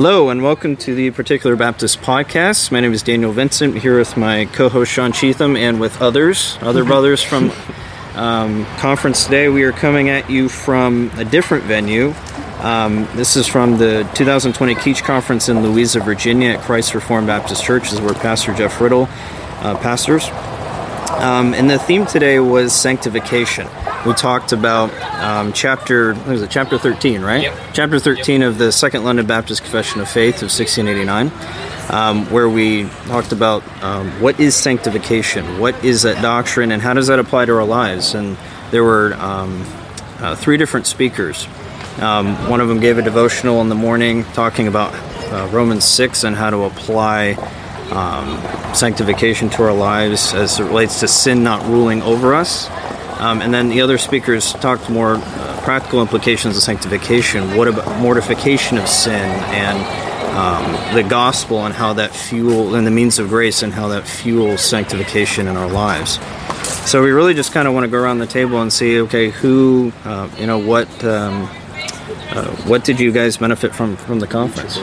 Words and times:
Hello, 0.00 0.30
and 0.30 0.44
welcome 0.44 0.76
to 0.76 0.94
the 0.94 1.10
Particular 1.10 1.56
Baptist 1.56 2.00
Podcast. 2.02 2.70
My 2.70 2.78
name 2.78 2.92
is 2.92 3.02
Daniel 3.02 3.32
Vincent, 3.32 3.76
here 3.76 3.98
with 3.98 4.16
my 4.16 4.44
co 4.44 4.68
host 4.68 4.92
Sean 4.92 5.10
Cheatham 5.10 5.56
and 5.56 5.80
with 5.80 6.00
others, 6.00 6.56
other 6.60 6.84
brothers 6.84 7.20
from 7.20 7.50
um, 8.14 8.64
conference 8.76 9.24
today. 9.24 9.48
We 9.48 9.64
are 9.64 9.72
coming 9.72 10.08
at 10.08 10.30
you 10.30 10.48
from 10.48 11.10
a 11.16 11.24
different 11.24 11.64
venue. 11.64 12.14
Um, 12.60 13.08
this 13.16 13.34
is 13.34 13.48
from 13.48 13.76
the 13.76 14.08
2020 14.14 14.76
Keach 14.76 15.02
Conference 15.02 15.48
in 15.48 15.64
Louisa, 15.64 15.98
Virginia 15.98 16.50
at 16.50 16.60
Christ 16.60 16.94
Reformed 16.94 17.26
Baptist 17.26 17.64
Church. 17.64 17.90
This 17.90 17.94
is 17.94 18.00
where 18.00 18.14
Pastor 18.14 18.54
Jeff 18.54 18.80
Riddle 18.80 19.08
uh, 19.62 19.76
pastors. 19.82 20.28
Um, 21.18 21.54
and 21.54 21.68
the 21.68 21.80
theme 21.80 22.06
today 22.06 22.38
was 22.38 22.72
sanctification. 22.72 23.66
We 24.06 24.14
talked 24.14 24.52
about 24.52 24.92
um, 25.20 25.52
chapter, 25.52 26.14
what 26.14 26.36
is 26.36 26.42
it, 26.42 26.50
chapter 26.50 26.78
13, 26.78 27.20
right? 27.20 27.42
Yep. 27.42 27.58
Chapter 27.74 27.98
13 27.98 28.42
of 28.42 28.56
the 28.56 28.70
Second 28.70 29.04
London 29.04 29.26
Baptist 29.26 29.62
Confession 29.62 30.00
of 30.00 30.08
Faith 30.08 30.36
of 30.36 30.50
1689, 30.52 31.32
um, 31.90 32.30
where 32.30 32.48
we 32.48 32.88
talked 33.06 33.32
about 33.32 33.64
um, 33.82 34.08
what 34.20 34.38
is 34.38 34.54
sanctification, 34.54 35.58
what 35.58 35.84
is 35.84 36.02
that 36.02 36.22
doctrine, 36.22 36.70
and 36.70 36.80
how 36.80 36.94
does 36.94 37.08
that 37.08 37.18
apply 37.18 37.46
to 37.46 37.56
our 37.56 37.64
lives. 37.64 38.14
And 38.14 38.38
there 38.70 38.84
were 38.84 39.14
um, 39.14 39.64
uh, 40.20 40.36
three 40.36 40.56
different 40.56 40.86
speakers. 40.86 41.48
Um, 41.98 42.36
one 42.48 42.60
of 42.60 42.68
them 42.68 42.78
gave 42.78 42.98
a 42.98 43.02
devotional 43.02 43.60
in 43.62 43.68
the 43.68 43.74
morning 43.74 44.22
talking 44.32 44.68
about 44.68 44.94
uh, 45.32 45.48
Romans 45.50 45.84
6 45.84 46.22
and 46.22 46.36
how 46.36 46.50
to 46.50 46.62
apply 46.62 47.32
um, 47.90 48.74
sanctification 48.74 49.50
to 49.50 49.64
our 49.64 49.74
lives 49.74 50.34
as 50.34 50.60
it 50.60 50.64
relates 50.64 51.00
to 51.00 51.08
sin 51.08 51.42
not 51.42 51.66
ruling 51.66 52.00
over 52.02 52.34
us. 52.34 52.68
Um, 53.18 53.42
and 53.42 53.52
then 53.52 53.68
the 53.68 53.80
other 53.80 53.98
speakers 53.98 54.52
talked 54.54 54.88
more 54.88 55.14
uh, 55.16 55.60
practical 55.62 56.00
implications 56.00 56.56
of 56.56 56.62
sanctification. 56.62 57.56
What 57.56 57.68
about 57.68 58.00
mortification 58.00 58.78
of 58.78 58.88
sin 58.88 59.28
and 59.54 60.08
um, 60.38 60.94
the 60.94 61.02
gospel 61.02 61.64
and 61.66 61.74
how 61.74 61.94
that 61.94 62.14
fuel 62.14 62.76
and 62.76 62.86
the 62.86 62.90
means 62.92 63.18
of 63.18 63.28
grace 63.28 63.62
and 63.62 63.72
how 63.72 63.88
that 63.88 64.06
fuels 64.06 64.60
sanctification 64.60 65.48
in 65.48 65.56
our 65.56 65.68
lives. 65.68 66.20
So 66.88 67.02
we 67.02 67.10
really 67.10 67.34
just 67.34 67.52
kind 67.52 67.66
of 67.66 67.74
want 67.74 67.84
to 67.84 67.90
go 67.90 67.98
around 67.98 68.18
the 68.18 68.26
table 68.26 68.62
and 68.62 68.72
see, 68.72 69.00
okay, 69.00 69.30
who, 69.30 69.92
uh, 70.04 70.28
you 70.38 70.46
know, 70.46 70.58
what, 70.58 70.88
um, 71.04 71.48
uh, 72.30 72.44
what 72.66 72.84
did 72.84 73.00
you 73.00 73.10
guys 73.10 73.36
benefit 73.36 73.74
from 73.74 73.96
from 73.96 74.20
the 74.20 74.26
conference? 74.26 74.78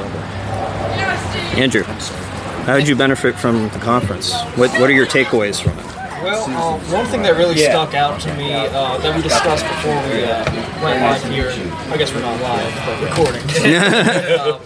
Andrew, 1.55 1.83
how 1.83 2.77
did 2.77 2.87
you 2.87 2.95
benefit 2.95 3.35
from 3.35 3.69
the 3.69 3.79
conference? 3.79 4.33
What 4.55 4.71
What 4.79 4.89
are 4.89 4.93
your 4.93 5.05
takeaways 5.05 5.61
from 5.61 5.77
it? 5.79 5.94
Well, 6.25 6.45
uh, 6.49 6.79
one 6.91 7.05
thing 7.05 7.21
that 7.21 7.37
really 7.37 7.55
stuck 7.55 7.93
out 7.93 8.19
to 8.21 8.33
me 8.33 8.51
uh, 8.51 8.97
that 8.97 9.15
we 9.15 9.21
discussed 9.21 9.63
before 9.63 9.93
we 10.09 10.23
uh, 10.23 10.43
went 10.81 10.99
live 10.99 11.23
here, 11.31 11.51
I 11.93 11.97
guess 11.97 12.11
we're 12.15 12.21
not 12.21 12.41
live, 12.41 12.73
but 12.83 12.99
recording, 12.99 13.43
uh, 13.61 14.59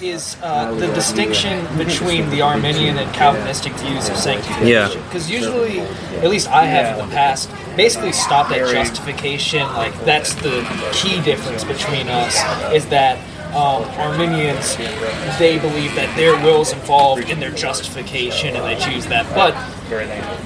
is 0.02 0.36
uh, 0.42 0.74
the 0.74 0.88
distinction 0.88 1.64
between 1.78 2.28
the 2.30 2.40
Arminian 2.40 2.98
and 2.98 3.14
Calvinistic 3.14 3.74
views 3.74 4.08
of 4.08 4.16
sanctification. 4.16 4.66
Yeah. 4.66 4.88
Because 4.88 5.30
usually, 5.30 5.82
at 6.18 6.30
least 6.30 6.48
I 6.48 6.64
have 6.64 6.98
in 6.98 7.08
the 7.08 7.14
past, 7.14 7.48
basically 7.76 8.10
stopped 8.10 8.50
at 8.50 8.68
justification. 8.68 9.62
Like, 9.68 9.94
that's 10.04 10.34
the 10.34 10.66
key 10.92 11.22
difference 11.22 11.62
between 11.62 12.08
us, 12.08 12.34
is 12.74 12.88
that 12.88 13.20
um, 13.54 13.84
Arminians, 14.00 14.76
they 15.38 15.58
believe 15.58 15.94
that 15.94 16.14
their 16.16 16.34
will 16.42 16.62
is 16.62 16.72
involved 16.72 17.30
in 17.30 17.38
their 17.38 17.52
justification 17.52 18.56
and 18.56 18.64
they 18.64 18.76
choose 18.84 19.06
that. 19.06 19.32
But 19.34 19.54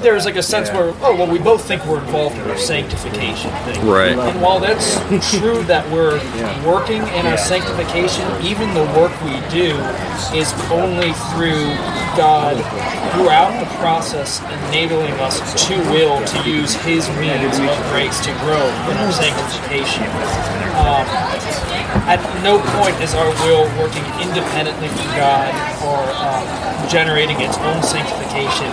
there's 0.02 0.24
like 0.24 0.36
a 0.36 0.42
sense 0.42 0.70
where, 0.70 0.92
oh, 1.00 1.16
well, 1.16 1.30
we 1.30 1.38
both 1.38 1.64
think 1.64 1.84
we're 1.86 2.00
involved 2.00 2.36
in 2.36 2.42
our 2.50 2.58
sanctification 2.58 3.50
thing. 3.64 3.86
Right. 3.86 4.12
And 4.12 4.42
while 4.42 4.60
that's 4.60 4.96
true 5.30 5.62
that 5.64 5.90
we're 5.90 6.18
working 6.66 7.02
in 7.02 7.26
our 7.26 7.38
sanctification, 7.38 8.28
even 8.42 8.72
the 8.74 8.84
work 8.98 9.12
we 9.22 9.40
do 9.48 9.72
is 10.36 10.52
only 10.70 11.12
through 11.32 11.64
God 12.16 12.56
throughout 13.14 13.58
the 13.60 13.70
process 13.76 14.40
enabling 14.68 15.12
us 15.14 15.38
to 15.66 15.76
will 15.90 16.24
to 16.26 16.50
use 16.50 16.74
His 16.84 17.08
means 17.16 17.58
of 17.58 17.78
grace 17.90 18.20
to 18.26 18.32
grow 18.44 18.66
in 18.90 18.96
our 18.98 19.12
sanctification. 19.12 20.04
Um, 20.76 21.06
at 22.08 22.20
no 22.42 22.58
point 22.78 22.96
is 23.02 23.14
our 23.14 23.28
will 23.44 23.64
working 23.80 24.04
independently 24.20 24.88
from 24.88 25.08
God 25.16 25.52
or 25.84 26.00
um, 26.20 26.88
generating 26.88 27.40
its 27.40 27.56
own 27.58 27.82
sanctification. 27.82 28.68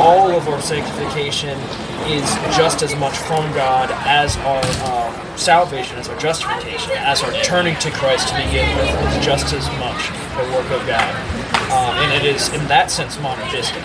All 0.00 0.30
of 0.30 0.48
our 0.48 0.60
sanctification 0.60 1.58
is 2.06 2.26
just 2.56 2.82
as 2.82 2.94
much 2.96 3.16
from 3.16 3.44
God 3.52 3.90
as 4.06 4.36
our 4.38 4.62
uh, 4.62 5.36
salvation, 5.36 5.98
as 5.98 6.08
our 6.08 6.18
justification, 6.18 6.92
as 6.96 7.22
our 7.22 7.32
turning 7.42 7.76
to 7.76 7.90
Christ 7.90 8.28
to 8.28 8.36
begin 8.36 8.76
with 8.76 8.88
is 8.88 9.24
just 9.24 9.52
as 9.52 9.66
much 9.78 10.08
the 10.36 10.56
work 10.56 10.70
of 10.70 10.86
God. 10.86 11.14
Uh, 11.70 11.98
and 12.02 12.12
it 12.12 12.34
is, 12.34 12.52
in 12.52 12.66
that 12.68 12.90
sense, 12.90 13.16
monergistic, 13.16 13.82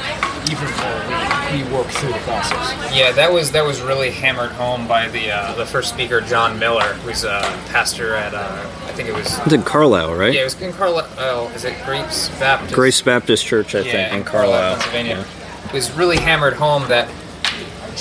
even 0.51 0.67
though 0.77 1.53
we, 1.53 1.63
we 1.63 1.73
work 1.73 1.87
through 1.87 2.13
the 2.13 2.19
process. 2.19 2.95
Yeah, 2.95 3.11
that 3.13 3.31
was 3.31 3.51
that 3.51 3.65
was 3.65 3.81
really 3.81 4.11
hammered 4.11 4.51
home 4.51 4.87
by 4.87 5.07
the 5.09 5.31
uh, 5.31 5.55
the 5.55 5.65
first 5.65 5.89
speaker, 5.93 6.21
John 6.21 6.57
Miller, 6.59 6.93
who's 7.03 7.23
a 7.23 7.41
pastor 7.69 8.15
at 8.15 8.33
uh, 8.33 8.39
I 8.85 8.91
think 8.93 9.09
it 9.09 9.13
was 9.15 9.37
It's 9.39 9.53
in 9.53 9.63
Carlisle, 9.63 10.13
right? 10.15 10.33
yeah, 10.33 10.41
it 10.41 10.45
was 10.45 10.61
in 10.61 10.73
Carlisle. 10.73 11.47
Is 11.49 11.65
it 11.65 11.75
Grace 11.85 12.29
Baptist? 12.39 12.73
Grace 12.73 13.01
Baptist 13.01 13.45
Church, 13.45 13.75
I 13.75 13.79
yeah, 13.79 13.91
think, 14.09 14.13
in 14.13 14.23
Carlisle. 14.23 14.75
Pennsylvania. 14.75 15.25
It 15.65 15.73
was 15.73 15.91
really 15.91 16.17
hammered 16.17 16.53
home 16.53 16.87
that 16.87 17.09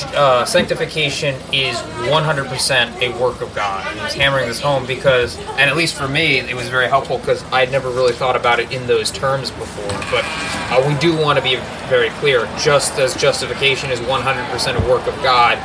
uh, 0.04 0.44
sanctification 0.44 1.34
is 1.52 1.76
100% 2.08 3.00
a 3.02 3.20
work 3.20 3.40
of 3.40 3.54
God. 3.54 3.86
And 3.86 3.96
he 3.96 4.04
was 4.04 4.14
hammering 4.14 4.46
this 4.48 4.60
home 4.60 4.86
because, 4.86 5.38
and 5.38 5.70
at 5.70 5.76
least 5.76 5.94
for 5.94 6.08
me, 6.08 6.38
it 6.38 6.54
was 6.54 6.68
very 6.68 6.88
helpful 6.88 7.18
because 7.18 7.42
I'd 7.52 7.70
never 7.70 7.90
really 7.90 8.12
thought 8.12 8.36
about 8.36 8.60
it 8.60 8.72
in 8.72 8.86
those 8.86 9.10
terms 9.10 9.50
before. 9.50 9.88
But 10.10 10.24
uh, 10.70 10.84
we 10.86 10.98
do 10.98 11.16
want 11.16 11.38
to 11.38 11.42
be 11.42 11.56
very 11.88 12.10
clear 12.20 12.46
just 12.58 12.98
as 12.98 13.14
justification 13.16 13.90
is 13.90 14.00
100% 14.00 14.84
a 14.84 14.88
work 14.88 15.06
of 15.06 15.14
God. 15.22 15.58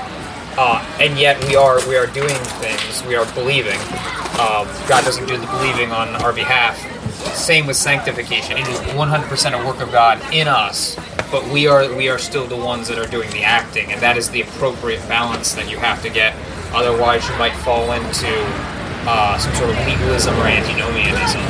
Uh, 0.58 0.86
and 1.00 1.18
yet 1.18 1.42
we 1.46 1.56
are 1.56 1.80
we 1.88 1.96
are 1.96 2.08
doing 2.08 2.36
things 2.60 3.02
we 3.08 3.16
are 3.16 3.26
believing 3.34 3.80
um, 4.38 4.68
god 4.86 5.02
doesn't 5.06 5.26
do 5.26 5.38
the 5.38 5.48
believing 5.48 5.94
on 5.94 6.10
our 6.24 6.34
behalf 6.34 6.78
same 7.34 7.66
with 7.66 7.78
sanctification 7.78 8.58
it 8.58 8.68
is 8.68 8.78
100% 8.80 9.62
a 9.62 9.66
work 9.66 9.80
of 9.80 9.90
god 9.94 10.22
in 10.34 10.50
us 10.50 10.98
but 11.32 11.48
we 11.48 11.68
are 11.68 11.94
we 11.96 12.10
are 12.10 12.20
still 12.20 12.46
the 12.46 12.56
ones 12.56 12.88
that 12.88 13.00
are 13.00 13.08
doing 13.08 13.30
the 13.32 13.44
acting 13.44 13.92
and 13.92 14.02
that 14.02 14.18
is 14.18 14.30
the 14.30 14.42
appropriate 14.42 15.00
balance 15.08 15.54
that 15.54 15.70
you 15.70 15.78
have 15.78 16.02
to 16.04 16.10
get. 16.10 16.36
Otherwise 16.74 17.28
you 17.28 17.36
might 17.38 17.56
fall 17.58 17.92
into 17.94 18.81
uh, 19.08 19.38
some 19.38 19.54
sort 19.56 19.70
of 19.70 19.78
legalism 19.86 20.36
or 20.36 20.48
antinomianism 20.48 21.42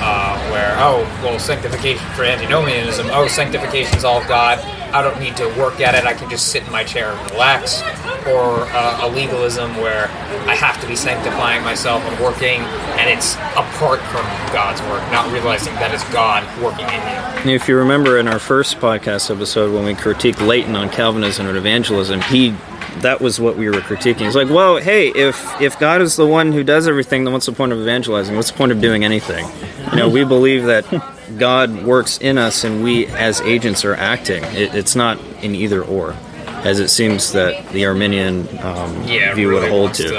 uh, 0.00 0.38
where 0.50 0.74
oh 0.78 1.02
well 1.22 1.38
sanctification 1.38 2.04
for 2.14 2.24
antinomianism. 2.24 3.06
Oh 3.10 3.26
sanctification 3.28 3.96
is 3.96 4.04
all 4.04 4.20
god. 4.26 4.58
I 4.94 5.02
don't 5.02 5.20
need 5.20 5.36
to 5.36 5.46
work 5.58 5.80
at 5.80 5.94
it. 5.94 6.04
I 6.04 6.14
can 6.14 6.30
just 6.30 6.48
sit 6.48 6.64
in 6.64 6.72
my 6.72 6.82
chair 6.82 7.10
and 7.12 7.30
relax. 7.30 7.82
Or 8.26 8.60
uh, 8.72 9.06
a 9.06 9.08
legalism 9.08 9.74
where 9.76 10.08
i 10.48 10.54
have 10.54 10.78
to 10.80 10.86
be 10.86 10.96
sanctifying 10.96 11.62
myself 11.62 12.02
and 12.04 12.20
working 12.20 12.60
and 12.98 13.08
it's 13.08 13.36
apart 13.56 14.00
from 14.00 14.24
god's 14.52 14.80
work 14.82 15.00
not 15.12 15.30
realizing 15.32 15.72
that 15.74 15.94
it's 15.94 16.04
god 16.12 16.42
working 16.62 16.86
in 16.86 17.46
you. 17.46 17.54
If 17.54 17.68
you 17.68 17.76
remember 17.76 18.18
in 18.18 18.28
our 18.28 18.38
first 18.38 18.78
podcast 18.78 19.30
episode 19.34 19.74
when 19.74 19.84
we 19.84 19.94
critiqued 19.94 20.46
Leighton 20.46 20.76
on 20.76 20.90
Calvinism 20.90 21.46
and 21.46 21.56
evangelism, 21.56 22.20
he 22.22 22.54
that 23.02 23.20
was 23.20 23.38
what 23.40 23.56
we 23.56 23.66
were 23.68 23.76
critiquing. 23.80 24.26
It's 24.26 24.34
like, 24.36 24.48
well, 24.50 24.76
hey, 24.78 25.08
if 25.08 25.60
if 25.60 25.78
God 25.78 26.00
is 26.02 26.16
the 26.16 26.26
one 26.26 26.52
who 26.52 26.62
does 26.64 26.86
everything, 26.88 27.24
then 27.24 27.32
what's 27.32 27.46
the 27.46 27.52
point 27.52 27.72
of 27.72 27.78
evangelizing? 27.80 28.36
What's 28.36 28.50
the 28.50 28.56
point 28.58 28.72
of 28.72 28.80
doing 28.80 29.04
anything? 29.04 29.46
You 29.90 29.96
know, 29.96 30.08
we 30.08 30.24
believe 30.24 30.64
that 30.66 30.84
God 31.38 31.84
works 31.84 32.18
in 32.18 32.38
us, 32.38 32.64
and 32.64 32.82
we 32.82 33.06
as 33.06 33.40
agents 33.42 33.84
are 33.84 33.94
acting. 33.94 34.42
It, 34.44 34.74
it's 34.74 34.94
not 34.96 35.18
in 35.42 35.54
either 35.54 35.82
or, 35.82 36.14
as 36.46 36.80
it 36.80 36.88
seems 36.88 37.32
that 37.32 37.68
the 37.70 37.86
Arminian 37.86 38.48
um, 38.60 39.02
yeah 39.04 39.34
view 39.34 39.48
really 39.50 39.62
would 39.62 39.70
hold 39.70 39.94
to. 39.94 40.10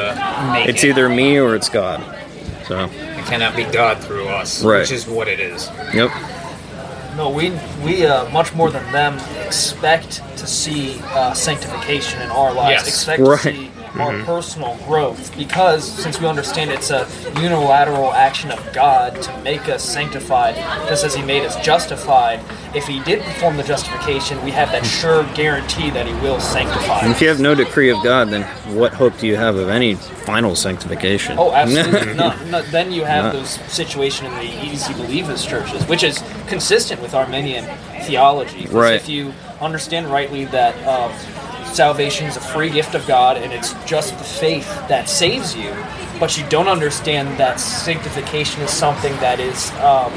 make 0.53 0.69
It's 0.69 0.83
it. 0.83 0.89
either 0.89 1.09
me 1.09 1.37
or 1.39 1.55
it's 1.55 1.69
God. 1.69 2.03
So, 2.67 2.85
it 2.85 3.25
cannot 3.25 3.55
be 3.55 3.63
god 3.63 3.97
through 3.97 4.27
us 4.27 4.63
Right. 4.63 4.81
which 4.81 4.91
is 4.91 5.07
what 5.07 5.27
it 5.27 5.39
is 5.39 5.67
yep. 5.91 6.11
No, 7.19 7.29
we 7.29 7.51
we 7.83 8.05
uh, 8.05 8.29
much 8.29 8.53
more 8.55 8.71
than 8.71 8.89
them 8.93 9.19
expect 9.45 10.21
to 10.37 10.47
see 10.47 11.01
uh, 11.03 11.33
sanctification 11.33 12.21
in 12.21 12.29
our 12.29 12.53
lives. 12.53 12.85
Yes. 12.85 12.87
Expect 12.87 13.21
Right. 13.21 13.39
to 13.41 13.53
see 13.53 13.71
our 13.95 14.23
personal 14.23 14.77
growth 14.85 15.35
because 15.37 15.83
since 15.83 16.19
we 16.19 16.27
understand 16.27 16.71
it's 16.71 16.89
a 16.91 17.07
unilateral 17.41 18.13
action 18.13 18.51
of 18.51 18.73
God 18.73 19.21
to 19.21 19.41
make 19.41 19.67
us 19.69 19.83
sanctified, 19.83 20.55
just 20.87 21.03
as 21.03 21.13
He 21.15 21.21
made 21.21 21.43
us 21.45 21.55
justified. 21.63 22.39
If 22.75 22.85
He 22.85 22.99
did 23.01 23.23
perform 23.23 23.57
the 23.57 23.63
justification, 23.63 24.43
we 24.43 24.51
have 24.51 24.71
that 24.71 24.85
sure 24.85 25.23
guarantee 25.33 25.89
that 25.91 26.05
He 26.05 26.13
will 26.15 26.39
sanctify. 26.39 26.99
And 26.99 27.11
if 27.11 27.21
you 27.21 27.27
have 27.29 27.39
no 27.39 27.55
decree 27.55 27.89
of 27.89 28.03
God, 28.03 28.29
then 28.29 28.43
what 28.75 28.93
hope 28.93 29.17
do 29.17 29.27
you 29.27 29.35
have 29.35 29.55
of 29.55 29.69
any 29.69 29.95
final 29.95 30.55
sanctification? 30.55 31.37
Oh, 31.39 31.51
absolutely 31.53 32.13
not. 32.15 32.45
No, 32.47 32.61
then 32.63 32.91
you 32.91 33.03
have 33.03 33.25
Not. 33.25 33.33
those 33.33 33.49
situation 33.49 34.25
in 34.27 34.35
the 34.35 34.65
easy 34.65 34.93
believers 34.93 35.45
churches, 35.45 35.83
which 35.87 36.03
is 36.03 36.23
consistent 36.47 37.01
with 37.01 37.13
Arminian 37.15 37.65
theology. 38.03 38.67
Right. 38.67 38.93
If 38.93 39.09
you 39.09 39.33
understand 39.61 40.07
rightly 40.07 40.45
that 40.45 40.75
uh, 40.85 41.09
salvation 41.75 42.27
is 42.27 42.37
a 42.37 42.41
free 42.41 42.69
gift 42.69 42.95
of 42.95 43.05
God, 43.07 43.37
and 43.37 43.51
it's 43.53 43.73
just 43.85 44.17
the 44.17 44.23
faith 44.23 44.67
that 44.87 45.09
saves 45.09 45.55
you. 45.55 45.73
But 46.19 46.37
you 46.37 46.45
don't 46.49 46.67
understand 46.67 47.39
that 47.39 47.59
sanctification 47.61 48.61
is 48.61 48.71
something 48.71 49.13
that 49.17 49.39
is 49.39 49.71
um, 49.75 50.11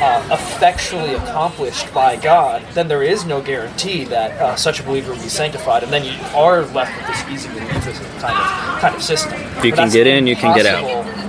uh, 0.00 0.26
effectually 0.32 1.14
accomplished 1.14 1.92
by 1.92 2.16
God. 2.16 2.62
Then 2.72 2.88
there 2.88 3.02
is 3.02 3.26
no 3.26 3.42
guarantee 3.42 4.04
that 4.04 4.40
uh, 4.40 4.56
such 4.56 4.80
a 4.80 4.82
believer 4.82 5.12
will 5.12 5.20
be 5.22 5.28
sanctified, 5.28 5.82
and 5.82 5.92
then 5.92 6.04
you 6.04 6.18
are 6.34 6.62
left 6.66 6.96
with 6.96 7.06
this 7.06 7.28
easy 7.28 7.48
believism 7.50 8.20
kind 8.20 8.38
of 8.38 8.80
kind 8.80 8.94
of 8.94 9.02
system. 9.02 9.34
If 9.58 9.64
you 9.64 9.72
But 9.72 9.78
can 9.78 9.90
get 9.90 10.06
in, 10.06 10.26
you 10.26 10.36
can 10.36 10.56
get 10.56 10.66
out. 10.66 10.84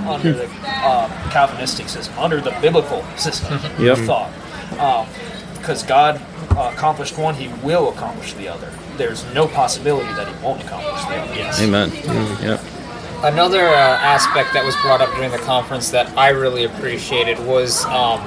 Under 0.06 0.32
the 0.32 0.48
uh, 0.64 1.30
Calvinistic 1.30 1.88
system, 1.88 2.18
under 2.18 2.40
the 2.40 2.56
biblical 2.62 3.04
system 3.16 3.58
Yep. 3.78 3.98
thought 3.98 4.30
because 5.58 5.82
God 5.82 6.20
uh, 6.50 6.70
accomplished 6.74 7.16
one, 7.18 7.34
He 7.34 7.48
will 7.64 7.90
accomplish 7.90 8.34
the 8.34 8.48
other. 8.48 8.70
There's 8.96 9.24
no 9.34 9.46
possibility 9.48 10.12
that 10.14 10.28
He 10.28 10.44
won't 10.44 10.62
accomplish 10.62 11.02
that. 11.04 11.36
Yes. 11.36 11.60
Amen. 11.60 11.90
Yep. 12.42 12.60
Another 13.24 13.68
uh, 13.68 13.72
aspect 13.72 14.52
that 14.52 14.64
was 14.64 14.76
brought 14.82 15.00
up 15.00 15.12
during 15.14 15.30
the 15.30 15.38
conference 15.38 15.90
that 15.90 16.16
I 16.16 16.28
really 16.28 16.64
appreciated 16.64 17.38
was 17.46 17.84
um, 17.86 18.20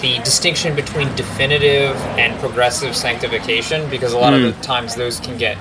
the 0.00 0.18
distinction 0.24 0.74
between 0.74 1.14
definitive 1.14 1.96
and 2.18 2.38
progressive 2.40 2.96
sanctification, 2.96 3.88
because 3.90 4.12
a 4.12 4.18
lot 4.18 4.34
of 4.34 4.42
the 4.42 4.52
times 4.62 4.94
those 4.94 5.20
can 5.20 5.38
get 5.38 5.56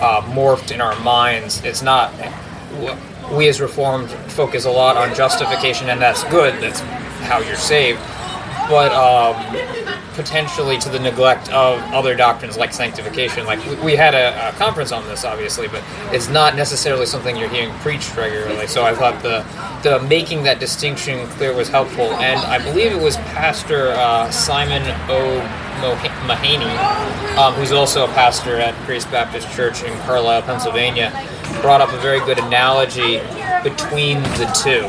uh, 0.00 0.22
morphed 0.22 0.72
in 0.72 0.80
our 0.80 0.98
minds. 1.00 1.62
It's 1.64 1.82
not. 1.82 2.12
We 3.32 3.48
as 3.48 3.60
Reformed 3.60 4.10
focus 4.10 4.64
a 4.64 4.70
lot 4.70 4.96
on 4.96 5.14
justification, 5.14 5.88
and 5.88 6.00
that's 6.00 6.24
good. 6.24 6.60
That's 6.60 6.80
how 7.28 7.38
you're 7.38 7.54
saved. 7.54 8.00
But 8.68 8.92
um, 8.92 9.36
potentially 10.20 10.76
to 10.76 10.90
the 10.90 10.98
neglect 10.98 11.48
of 11.50 11.80
other 11.94 12.14
doctrines 12.14 12.58
like 12.58 12.74
sanctification. 12.74 13.46
Like 13.46 13.64
we, 13.64 13.76
we 13.76 13.96
had 13.96 14.14
a, 14.14 14.50
a 14.50 14.52
conference 14.52 14.92
on 14.92 15.02
this, 15.04 15.24
obviously, 15.24 15.66
but 15.66 15.82
it's 16.12 16.28
not 16.28 16.56
necessarily 16.56 17.06
something 17.06 17.36
you're 17.36 17.48
hearing 17.48 17.72
preached 17.76 18.14
regularly. 18.16 18.66
So 18.66 18.84
I 18.84 18.94
thought 18.94 19.22
the 19.22 19.46
the 19.82 19.98
making 20.08 20.42
that 20.42 20.60
distinction 20.60 21.26
clear 21.28 21.54
was 21.56 21.68
helpful, 21.70 22.12
and 22.20 22.38
I 22.40 22.62
believe 22.62 22.92
it 22.92 23.00
was 23.00 23.16
Pastor 23.16 23.92
uh, 23.92 24.30
Simon 24.30 24.82
O. 25.08 25.40
Mahaney, 25.80 26.76
um, 27.38 27.54
who's 27.54 27.72
also 27.72 28.04
a 28.04 28.08
pastor 28.08 28.56
at 28.56 28.74
Grace 28.84 29.06
Baptist 29.06 29.50
Church 29.56 29.82
in 29.82 29.98
Carlisle, 30.00 30.42
Pennsylvania, 30.42 31.10
brought 31.62 31.80
up 31.80 31.90
a 31.94 31.96
very 31.96 32.20
good 32.20 32.38
analogy 32.38 33.18
between 33.62 34.22
the 34.36 34.44
two. 34.62 34.84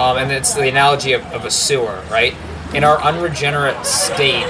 Um, 0.00 0.18
and 0.18 0.30
it's 0.30 0.54
the 0.54 0.68
analogy 0.68 1.14
of, 1.14 1.22
of 1.32 1.44
a 1.44 1.50
sewer, 1.50 2.00
right? 2.08 2.36
In 2.74 2.84
our 2.84 3.00
unregenerate 3.02 3.84
state, 3.84 4.46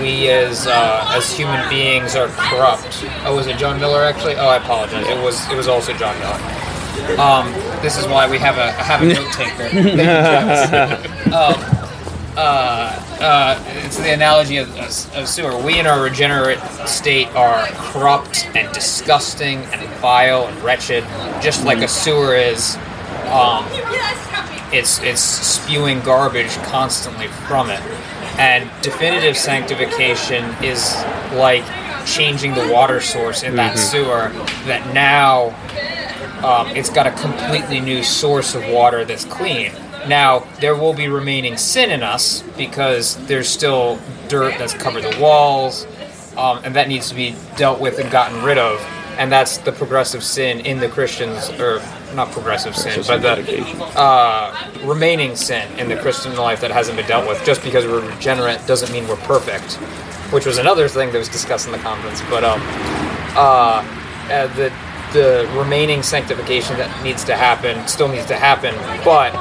we 0.00 0.28
as 0.30 0.66
uh, 0.66 1.04
as 1.08 1.36
human 1.36 1.68
beings 1.68 2.14
are 2.14 2.28
corrupt. 2.28 3.04
Oh, 3.24 3.34
was 3.36 3.46
it 3.46 3.56
John 3.56 3.80
Miller 3.80 4.02
actually? 4.02 4.36
Oh, 4.36 4.48
I 4.48 4.56
apologize. 4.56 5.06
It 5.06 5.22
was 5.22 5.50
it 5.50 5.56
was 5.56 5.68
also 5.68 5.92
John 5.94 6.16
Miller. 6.18 7.20
Um, 7.20 7.52
this 7.82 7.98
is 7.98 8.06
why 8.06 8.28
we 8.28 8.38
have 8.38 8.58
a 8.58 8.72
have 8.72 9.02
a 9.02 9.06
note 9.06 9.32
taker. 9.32 9.68
Thank 9.68 11.26
you, 11.26 11.32
um, 11.32 11.86
uh, 12.36 13.02
uh, 13.20 13.64
it's 13.84 13.96
the 13.96 14.12
analogy 14.12 14.58
of, 14.58 14.68
of, 14.76 15.16
of 15.16 15.28
sewer. 15.28 15.56
We 15.62 15.80
in 15.80 15.86
our 15.86 16.02
regenerate 16.02 16.60
state 16.86 17.28
are 17.34 17.66
corrupt 17.72 18.46
and 18.54 18.72
disgusting 18.74 19.58
and 19.58 19.88
vile 20.00 20.46
and 20.46 20.62
wretched, 20.62 21.04
just 21.42 21.64
like 21.64 21.78
a 21.78 21.88
sewer 21.88 22.34
is. 22.34 22.76
Um, 23.26 23.64
it's 24.72 25.00
it's 25.02 25.20
spewing 25.20 26.00
garbage 26.00 26.54
constantly 26.64 27.28
from 27.28 27.70
it, 27.70 27.80
and 28.38 28.70
definitive 28.82 29.36
sanctification 29.36 30.44
is 30.62 30.94
like 31.32 31.64
changing 32.06 32.54
the 32.54 32.70
water 32.72 33.00
source 33.00 33.42
in 33.42 33.56
that 33.56 33.78
sewer. 33.78 34.30
That 34.66 34.92
now 34.94 35.54
um, 36.44 36.68
it's 36.76 36.90
got 36.90 37.06
a 37.06 37.12
completely 37.12 37.80
new 37.80 38.02
source 38.02 38.54
of 38.54 38.66
water 38.68 39.04
that's 39.04 39.24
clean. 39.24 39.72
Now, 40.06 40.46
there 40.60 40.76
will 40.76 40.94
be 40.94 41.08
remaining 41.08 41.56
sin 41.56 41.90
in 41.90 42.02
us 42.02 42.42
because 42.56 43.16
there's 43.26 43.48
still 43.48 43.98
dirt 44.28 44.54
that's 44.58 44.74
covered 44.74 45.02
the 45.02 45.18
walls, 45.20 45.86
um, 46.36 46.60
and 46.62 46.76
that 46.76 46.88
needs 46.88 47.08
to 47.08 47.14
be 47.16 47.34
dealt 47.56 47.80
with 47.80 47.98
and 47.98 48.10
gotten 48.10 48.44
rid 48.44 48.58
of. 48.58 48.78
And 49.18 49.32
that's 49.32 49.58
the 49.58 49.72
progressive 49.72 50.22
sin 50.22 50.60
in 50.60 50.78
the 50.78 50.88
Christians, 50.88 51.48
or 51.58 51.80
not 52.14 52.30
progressive 52.32 52.76
sin, 52.76 53.02
but 53.06 53.22
the 53.22 53.64
uh, 53.96 54.70
remaining 54.84 55.36
sin 55.36 55.66
in 55.78 55.88
the 55.88 55.96
Christian 55.96 56.36
life 56.36 56.60
that 56.60 56.70
hasn't 56.70 56.96
been 56.96 57.06
dealt 57.06 57.26
with. 57.26 57.42
Just 57.44 57.62
because 57.62 57.86
we're 57.86 58.06
regenerate 58.06 58.66
doesn't 58.66 58.92
mean 58.92 59.08
we're 59.08 59.16
perfect, 59.16 59.74
which 60.32 60.44
was 60.44 60.58
another 60.58 60.86
thing 60.86 61.12
that 61.12 61.18
was 61.18 61.28
discussed 61.30 61.66
in 61.66 61.72
the 61.72 61.78
conference. 61.78 62.20
But 62.28 62.44
um, 62.44 62.60
uh, 63.36 63.82
uh, 64.30 64.46
the 64.54 64.72
the 65.12 65.48
remaining 65.56 66.02
sanctification 66.02 66.76
that 66.76 67.02
needs 67.02 67.24
to 67.24 67.36
happen 67.36 67.86
still 67.88 68.08
needs 68.08 68.26
to 68.26 68.36
happen, 68.36 68.74
but 69.04 69.32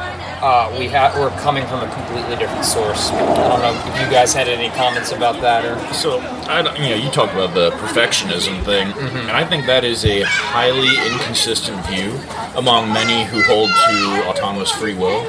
uh, 0.46 0.74
we 0.78 0.88
have 0.88 1.18
we're 1.18 1.32
coming 1.42 1.66
from 1.66 1.82
a 1.82 1.92
completely 1.92 2.36
different 2.36 2.64
source. 2.64 3.10
I 3.10 3.48
don't 3.50 3.62
know 3.62 3.74
if 3.74 4.00
you 4.00 4.12
guys 4.12 4.32
had 4.32 4.48
any 4.48 4.70
comments 4.76 5.12
about 5.12 5.42
that 5.42 5.66
or. 5.66 5.94
So, 5.94 6.20
I 6.48 6.62
don't, 6.62 6.78
you 6.78 6.90
know, 6.90 6.96
you 6.96 7.10
talk 7.10 7.34
about 7.34 7.56
the 7.56 7.72
perfectionism 7.72 8.64
thing, 8.64 8.92
and 8.94 9.32
I 9.32 9.44
think 9.44 9.66
that 9.66 9.84
is 9.84 10.06
a 10.06 10.22
highly 10.22 10.98
inconsistent 11.12 11.84
view 11.88 12.20
among 12.56 12.94
many 12.94 13.26
who 13.26 13.42
hold 13.42 13.70
to 13.70 14.30
autonomous 14.30 14.70
free 14.72 14.94
will. 14.94 15.24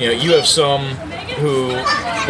You 0.00 0.06
know, 0.06 0.12
you 0.12 0.32
have 0.32 0.46
some 0.46 0.94
who 1.42 1.68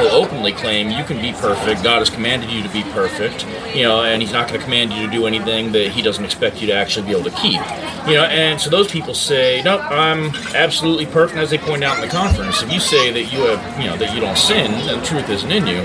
will 0.02 0.10
openly 0.10 0.52
claim 0.52 0.90
you 0.90 1.04
can 1.04 1.20
be 1.20 1.32
perfect. 1.32 1.84
God 1.84 2.00
has 2.00 2.10
commanded 2.10 2.50
you 2.50 2.64
to 2.64 2.68
be 2.70 2.82
perfect. 2.82 3.44
You 3.74 3.82
know, 3.82 4.02
and 4.02 4.22
He's 4.22 4.32
not 4.32 4.48
going 4.48 4.58
to 4.58 4.64
command 4.64 4.92
you 4.92 5.06
to 5.06 5.12
do 5.12 5.26
anything 5.26 5.72
that 5.72 5.90
He 5.90 6.02
doesn't 6.02 6.24
expect 6.24 6.60
you 6.60 6.66
to 6.68 6.72
actually 6.72 7.06
be 7.06 7.12
able 7.12 7.30
to 7.30 7.36
keep. 7.36 7.60
You 8.06 8.14
know, 8.14 8.24
and 8.24 8.60
so 8.60 8.70
those 8.70 8.90
people 8.90 9.14
say, 9.14 9.62
"No, 9.62 9.78
I'm 9.78 10.34
absolutely 10.54 11.06
perfect." 11.06 11.38
As 11.38 11.50
they 11.50 11.58
point 11.58 11.84
out 11.84 11.96
in 11.96 12.02
the 12.02 12.08
conference, 12.08 12.62
if 12.62 12.72
you 12.72 12.80
say 12.80 13.10
that 13.10 13.32
you 13.32 13.40
have, 13.40 13.80
you 13.80 13.88
know, 13.88 13.96
that 13.96 14.14
you 14.14 14.20
don't 14.20 14.38
sin, 14.38 14.72
the 14.86 15.04
truth 15.04 15.28
isn't 15.28 15.50
in 15.50 15.66
you. 15.66 15.82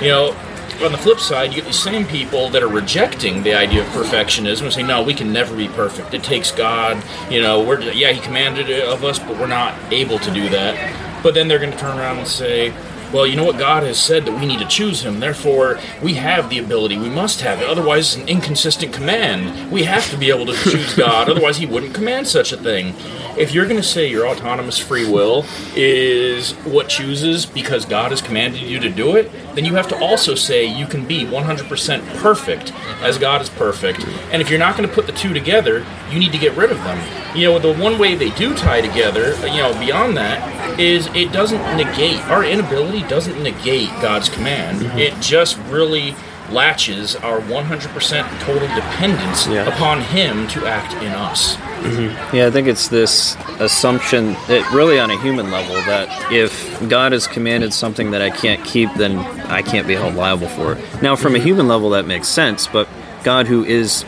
You 0.00 0.08
know, 0.08 0.36
on 0.82 0.92
the 0.92 0.98
flip 0.98 1.20
side, 1.20 1.50
you 1.50 1.56
get 1.56 1.66
these 1.66 1.82
same 1.82 2.04
people 2.04 2.48
that 2.50 2.62
are 2.62 2.68
rejecting 2.68 3.42
the 3.42 3.54
idea 3.54 3.82
of 3.82 3.88
perfectionism 3.88 4.62
and 4.62 4.72
say, 4.72 4.82
"No, 4.82 5.02
we 5.02 5.14
can 5.14 5.32
never 5.32 5.56
be 5.56 5.68
perfect. 5.68 6.12
It 6.12 6.22
takes 6.22 6.50
God. 6.50 7.02
You 7.30 7.40
know, 7.40 7.62
we're 7.62 7.80
yeah, 7.80 8.12
He 8.12 8.20
commanded 8.20 8.68
it 8.68 8.84
of 8.84 9.04
us, 9.04 9.18
but 9.18 9.38
we're 9.38 9.46
not 9.46 9.74
able 9.90 10.18
to 10.18 10.30
do 10.30 10.48
that." 10.50 11.22
But 11.22 11.32
then 11.32 11.48
they're 11.48 11.58
going 11.58 11.72
to 11.72 11.78
turn 11.78 11.98
around 11.98 12.18
and 12.18 12.28
say, 12.28 12.74
"Well, 13.12 13.26
you 13.26 13.36
know 13.36 13.44
what? 13.44 13.58
God 13.58 13.82
has 13.82 13.98
said 13.98 14.24
that 14.26 14.38
we 14.38 14.46
need 14.46 14.60
to 14.60 14.66
choose 14.66 15.04
Him. 15.04 15.20
Therefore, 15.20 15.78
we 16.02 16.14
have 16.14 16.50
the 16.50 16.58
ability. 16.58 16.96
We 16.98 17.10
must 17.10 17.40
have 17.42 17.60
it. 17.60 17.68
Otherwise, 17.68 18.14
it's 18.14 18.22
an 18.22 18.28
inconsistent 18.28 18.92
command. 18.92 19.70
We 19.70 19.84
have 19.84 20.08
to 20.10 20.16
be 20.16 20.30
able 20.30 20.46
to 20.46 20.54
choose 20.54 20.94
God. 20.96 21.28
Otherwise, 21.28 21.58
He 21.58 21.66
wouldn't 21.66 21.94
command 21.94 22.26
such 22.28 22.52
a 22.52 22.56
thing." 22.56 22.94
If 23.36 23.52
you're 23.52 23.64
going 23.64 23.80
to 23.80 23.82
say 23.82 24.08
your 24.08 24.28
autonomous 24.28 24.78
free 24.78 25.10
will 25.10 25.44
is 25.74 26.52
what 26.52 26.88
chooses 26.88 27.46
because 27.46 27.84
God 27.84 28.12
has 28.12 28.22
commanded 28.22 28.62
you 28.62 28.78
to 28.78 28.88
do 28.88 29.16
it, 29.16 29.28
then 29.54 29.64
you 29.64 29.74
have 29.74 29.88
to 29.88 29.98
also 29.98 30.34
say 30.34 30.64
you 30.64 30.86
can 30.86 31.06
be 31.06 31.24
100% 31.24 32.16
perfect 32.16 32.72
as 33.02 33.18
God 33.18 33.40
is 33.40 33.48
perfect. 33.50 34.06
And 34.32 34.42
if 34.42 34.50
you're 34.50 34.58
not 34.58 34.76
going 34.76 34.88
to 34.88 34.94
put 34.94 35.06
the 35.06 35.12
two 35.12 35.32
together, 35.32 35.86
you 36.10 36.18
need 36.18 36.32
to 36.32 36.38
get 36.38 36.56
rid 36.56 36.70
of 36.70 36.78
them. 36.78 37.36
You 37.36 37.44
know, 37.46 37.58
the 37.58 37.74
one 37.74 37.98
way 37.98 38.14
they 38.14 38.30
do 38.30 38.54
tie 38.54 38.80
together, 38.80 39.34
you 39.46 39.58
know, 39.58 39.78
beyond 39.78 40.16
that, 40.16 40.78
is 40.78 41.06
it 41.08 41.32
doesn't 41.32 41.62
negate, 41.76 42.20
our 42.28 42.44
inability 42.44 43.02
doesn't 43.08 43.42
negate 43.42 43.88
God's 44.00 44.28
command. 44.28 44.80
Mm-hmm. 44.80 44.98
It 44.98 45.20
just 45.20 45.58
really 45.68 46.14
latches 46.54 47.16
our 47.16 47.40
100% 47.40 48.40
total 48.40 48.68
dependence 48.74 49.46
Yeah. 49.46 49.66
upon 49.66 50.00
Him 50.00 50.46
to 50.48 50.66
act 50.66 50.94
in 51.02 51.12
us. 51.12 51.56
Mm-hmm. 51.56 52.36
Yeah, 52.36 52.46
I 52.46 52.50
think 52.50 52.68
it's 52.68 52.88
this 52.88 53.36
assumption 53.58 54.32
that 54.48 54.70
really 54.72 54.98
on 54.98 55.10
a 55.10 55.20
human 55.20 55.50
level 55.50 55.74
that 55.74 56.32
if 56.32 56.88
God 56.88 57.12
has 57.12 57.26
commanded 57.26 57.74
something 57.74 58.12
that 58.12 58.22
I 58.22 58.30
can't 58.30 58.64
keep, 58.64 58.92
then 58.94 59.18
I 59.50 59.60
can't 59.60 59.86
be 59.86 59.94
held 59.94 60.14
liable 60.14 60.48
for 60.48 60.72
it. 60.72 61.02
Now, 61.02 61.16
from 61.16 61.34
a 61.34 61.38
mm-hmm. 61.38 61.46
human 61.46 61.68
level, 61.68 61.90
that 61.90 62.06
makes 62.06 62.28
sense, 62.28 62.66
but 62.66 62.88
God, 63.22 63.46
who 63.46 63.64
is 63.64 64.04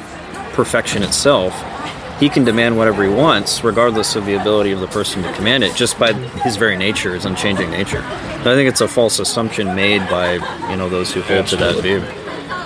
perfection 0.52 1.02
itself, 1.02 1.54
he 2.18 2.30
can 2.30 2.44
demand 2.44 2.78
whatever 2.78 3.04
he 3.04 3.10
wants, 3.10 3.62
regardless 3.62 4.16
of 4.16 4.24
the 4.24 4.34
ability 4.34 4.72
of 4.72 4.80
the 4.80 4.86
person 4.86 5.22
to 5.22 5.32
command 5.34 5.62
it, 5.62 5.76
just 5.76 5.98
by 5.98 6.14
his 6.14 6.56
very 6.56 6.76
nature, 6.76 7.14
his 7.14 7.26
unchanging 7.26 7.70
nature. 7.70 8.02
I 8.02 8.54
think 8.54 8.68
it's 8.68 8.80
a 8.80 8.88
false 8.88 9.18
assumption 9.18 9.74
made 9.74 10.08
by 10.08 10.34
you 10.70 10.76
know 10.76 10.88
those 10.88 11.12
who 11.12 11.20
hold 11.20 11.46
to 11.48 11.56
that 11.56 11.82
view. 11.82 12.02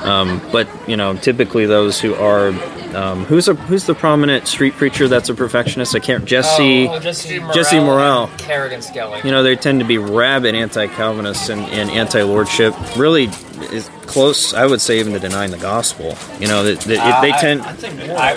Um, 0.03 0.41
but 0.51 0.67
you 0.89 0.97
know, 0.97 1.15
typically 1.17 1.67
those 1.67 2.01
who 2.01 2.15
are 2.15 2.49
um, 2.97 3.25
who's 3.27 3.49
a 3.49 3.55
who's 3.55 3.85
the 3.85 3.95
prominent 3.95 4.47
street 4.49 4.75
preacher 4.75 5.09
that's 5.09 5.29
a 5.29 5.35
perfectionist? 5.35 5.95
I 5.95 5.99
can't 6.01 6.25
Jesse. 6.25 6.89
Oh, 6.89 6.99
Jesse 6.99 7.39
Jesse 7.53 7.79
Morrell. 7.79 8.25
and 8.29 8.39
Kerrigan 8.39 8.83
Skelly. 8.83 9.21
You 9.25 9.31
know, 9.31 9.43
they 9.43 9.57
tend 9.57 9.81
to 9.81 9.87
be 9.87 9.99
rabid 9.99 10.55
anti-Calvinists 10.55 11.49
and, 11.51 11.61
and 11.67 11.91
anti-lordship. 11.91 12.75
Really, 12.97 13.25
is 13.73 13.89
close. 14.07 14.55
I 14.55 14.67
would 14.67 14.81
say 14.81 14.99
even 15.01 15.13
to 15.13 15.19
denying 15.21 15.51
the 15.51 15.59
gospel. 15.59 16.17
You 16.41 16.49
know, 16.49 16.65
that 16.65 16.81
that- 16.81 16.99
Uh, 16.99 17.21
they 17.21 17.33
I- 17.33 17.39
tend. 17.41 17.63
I 17.63 17.73
think 17.75 18.07
more 18.07 18.19
I, 18.19 18.33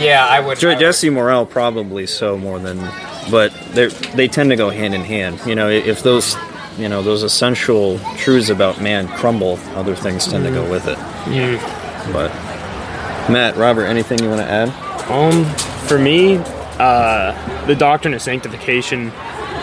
yeah, 0.00 0.26
I 0.28 0.40
would. 0.40 0.58
Je- 0.58 0.74
Jesse 0.76 1.10
Morrell 1.10 1.44
probably 1.46 2.06
so 2.06 2.36
more 2.38 2.58
than, 2.58 2.78
but 3.30 3.52
they 3.74 3.86
they 4.16 4.26
tend 4.26 4.50
to 4.50 4.56
go 4.56 4.70
hand 4.70 4.94
in 4.94 5.02
hand. 5.04 5.38
You 5.46 5.54
know, 5.54 5.68
if 5.68 6.02
those 6.02 6.34
you 6.78 6.88
know 6.88 7.02
those 7.02 7.22
essential 7.22 7.98
truths 8.16 8.48
about 8.48 8.80
man 8.80 9.08
crumble, 9.08 9.58
other 9.74 9.94
things 9.94 10.26
tend 10.26 10.44
to 10.44 10.50
go 10.50 10.68
with 10.70 10.86
it. 10.88 10.98
But 12.12 12.30
Matt, 13.30 13.56
Robert, 13.56 13.84
anything 13.86 14.18
you 14.18 14.28
want 14.28 14.40
to 14.40 14.46
add? 14.48 14.68
Um, 15.10 15.44
for 15.86 15.98
me, 15.98 16.36
uh, 16.78 17.66
the 17.66 17.74
doctrine 17.74 18.14
of 18.14 18.22
sanctification 18.22 19.12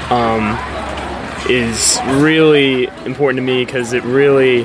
um, 0.09 0.57
is 1.49 1.99
really 2.21 2.85
important 3.05 3.37
to 3.37 3.41
me 3.41 3.65
because 3.65 3.93
it 3.93 4.03
really 4.03 4.61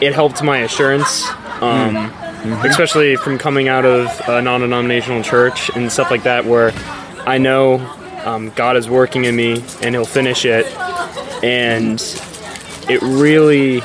it 0.00 0.14
helped 0.14 0.42
my 0.42 0.58
assurance, 0.58 1.26
um, 1.60 1.96
especially 2.64 3.16
from 3.16 3.36
coming 3.38 3.68
out 3.68 3.84
of 3.84 4.06
a 4.28 4.40
non-denominational 4.40 5.22
church 5.22 5.70
and 5.76 5.90
stuff 5.90 6.10
like 6.10 6.22
that, 6.22 6.44
where 6.44 6.72
I 7.26 7.38
know 7.38 7.78
um, 8.24 8.50
God 8.50 8.76
is 8.76 8.88
working 8.88 9.24
in 9.24 9.34
me 9.36 9.62
and 9.82 9.94
He'll 9.94 10.04
finish 10.04 10.44
it, 10.44 10.66
and 11.42 12.00
it 12.88 13.02
really 13.02 13.82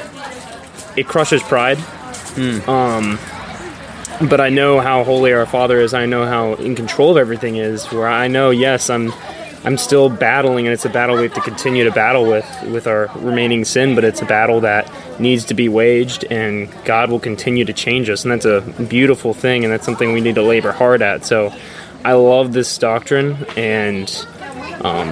it 0.95 1.07
crushes 1.07 1.41
pride. 1.43 1.77
Um, 2.67 3.19
but 4.27 4.39
I 4.39 4.49
know 4.49 4.79
how 4.79 5.03
holy 5.03 5.33
our 5.33 5.45
Father 5.45 5.79
is. 5.79 5.93
I 5.93 6.05
know 6.05 6.25
how 6.25 6.53
in 6.53 6.75
control 6.75 7.11
of 7.11 7.17
everything 7.17 7.57
is. 7.57 7.85
Where 7.91 8.07
I 8.07 8.27
know, 8.27 8.51
yes, 8.51 8.89
I'm, 8.89 9.11
I'm 9.63 9.77
still 9.77 10.09
battling, 10.09 10.65
and 10.65 10.73
it's 10.73 10.85
a 10.85 10.89
battle 10.89 11.15
we 11.15 11.23
have 11.23 11.33
to 11.33 11.41
continue 11.41 11.83
to 11.83 11.91
battle 11.91 12.25
with 12.25 12.45
with 12.63 12.87
our 12.87 13.09
remaining 13.15 13.65
sin. 13.65 13.95
But 13.95 14.03
it's 14.03 14.21
a 14.21 14.25
battle 14.25 14.61
that 14.61 14.89
needs 15.19 15.45
to 15.45 15.53
be 15.53 15.67
waged, 15.69 16.25
and 16.29 16.69
God 16.85 17.09
will 17.09 17.19
continue 17.19 17.65
to 17.65 17.73
change 17.73 18.09
us, 18.09 18.23
and 18.23 18.31
that's 18.31 18.45
a 18.45 18.61
beautiful 18.83 19.33
thing, 19.33 19.63
and 19.63 19.73
that's 19.73 19.85
something 19.85 20.13
we 20.13 20.21
need 20.21 20.35
to 20.35 20.43
labor 20.43 20.71
hard 20.71 21.01
at. 21.01 21.25
So, 21.25 21.53
I 22.05 22.13
love 22.13 22.53
this 22.53 22.77
doctrine, 22.77 23.45
and 23.55 24.09
um, 24.81 25.09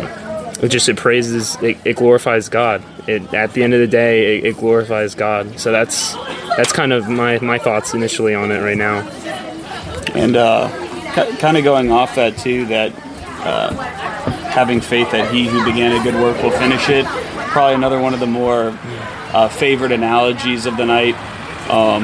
it 0.61 0.69
just 0.69 0.87
it 0.89 0.97
praises, 0.97 1.55
it, 1.61 1.77
it 1.85 1.95
glorifies 1.95 2.49
God. 2.49 2.83
It 3.07 3.33
at 3.33 3.53
the 3.53 3.63
end 3.63 3.73
of 3.73 3.79
the 3.79 3.87
day, 3.87 4.37
it, 4.37 4.45
it 4.45 4.57
glorifies 4.57 5.15
God. 5.15 5.59
So 5.59 5.71
that's 5.71 6.13
that's 6.55 6.71
kind 6.71 6.93
of 6.93 7.09
my 7.09 7.39
my 7.39 7.57
thoughts 7.57 7.93
initially 7.93 8.35
on 8.35 8.51
it 8.51 8.59
right 8.59 8.77
now. 8.77 8.99
And 10.13 10.35
uh, 10.35 10.69
k- 11.13 11.35
kind 11.37 11.57
of 11.57 11.63
going 11.63 11.91
off 11.91 12.15
that 12.15 12.37
too, 12.37 12.65
that 12.67 12.93
uh, 13.43 13.73
having 14.51 14.81
faith 14.81 15.11
that 15.11 15.33
he 15.33 15.47
who 15.47 15.63
began 15.65 15.99
a 15.99 16.03
good 16.03 16.15
work 16.15 16.41
will 16.43 16.51
finish 16.51 16.89
it. 16.89 17.05
Probably 17.05 17.75
another 17.75 17.99
one 17.99 18.13
of 18.13 18.19
the 18.19 18.27
more 18.27 18.77
uh, 19.33 19.49
favorite 19.49 19.91
analogies 19.91 20.65
of 20.65 20.77
the 20.77 20.85
night. 20.85 21.15
Um, 21.69 22.03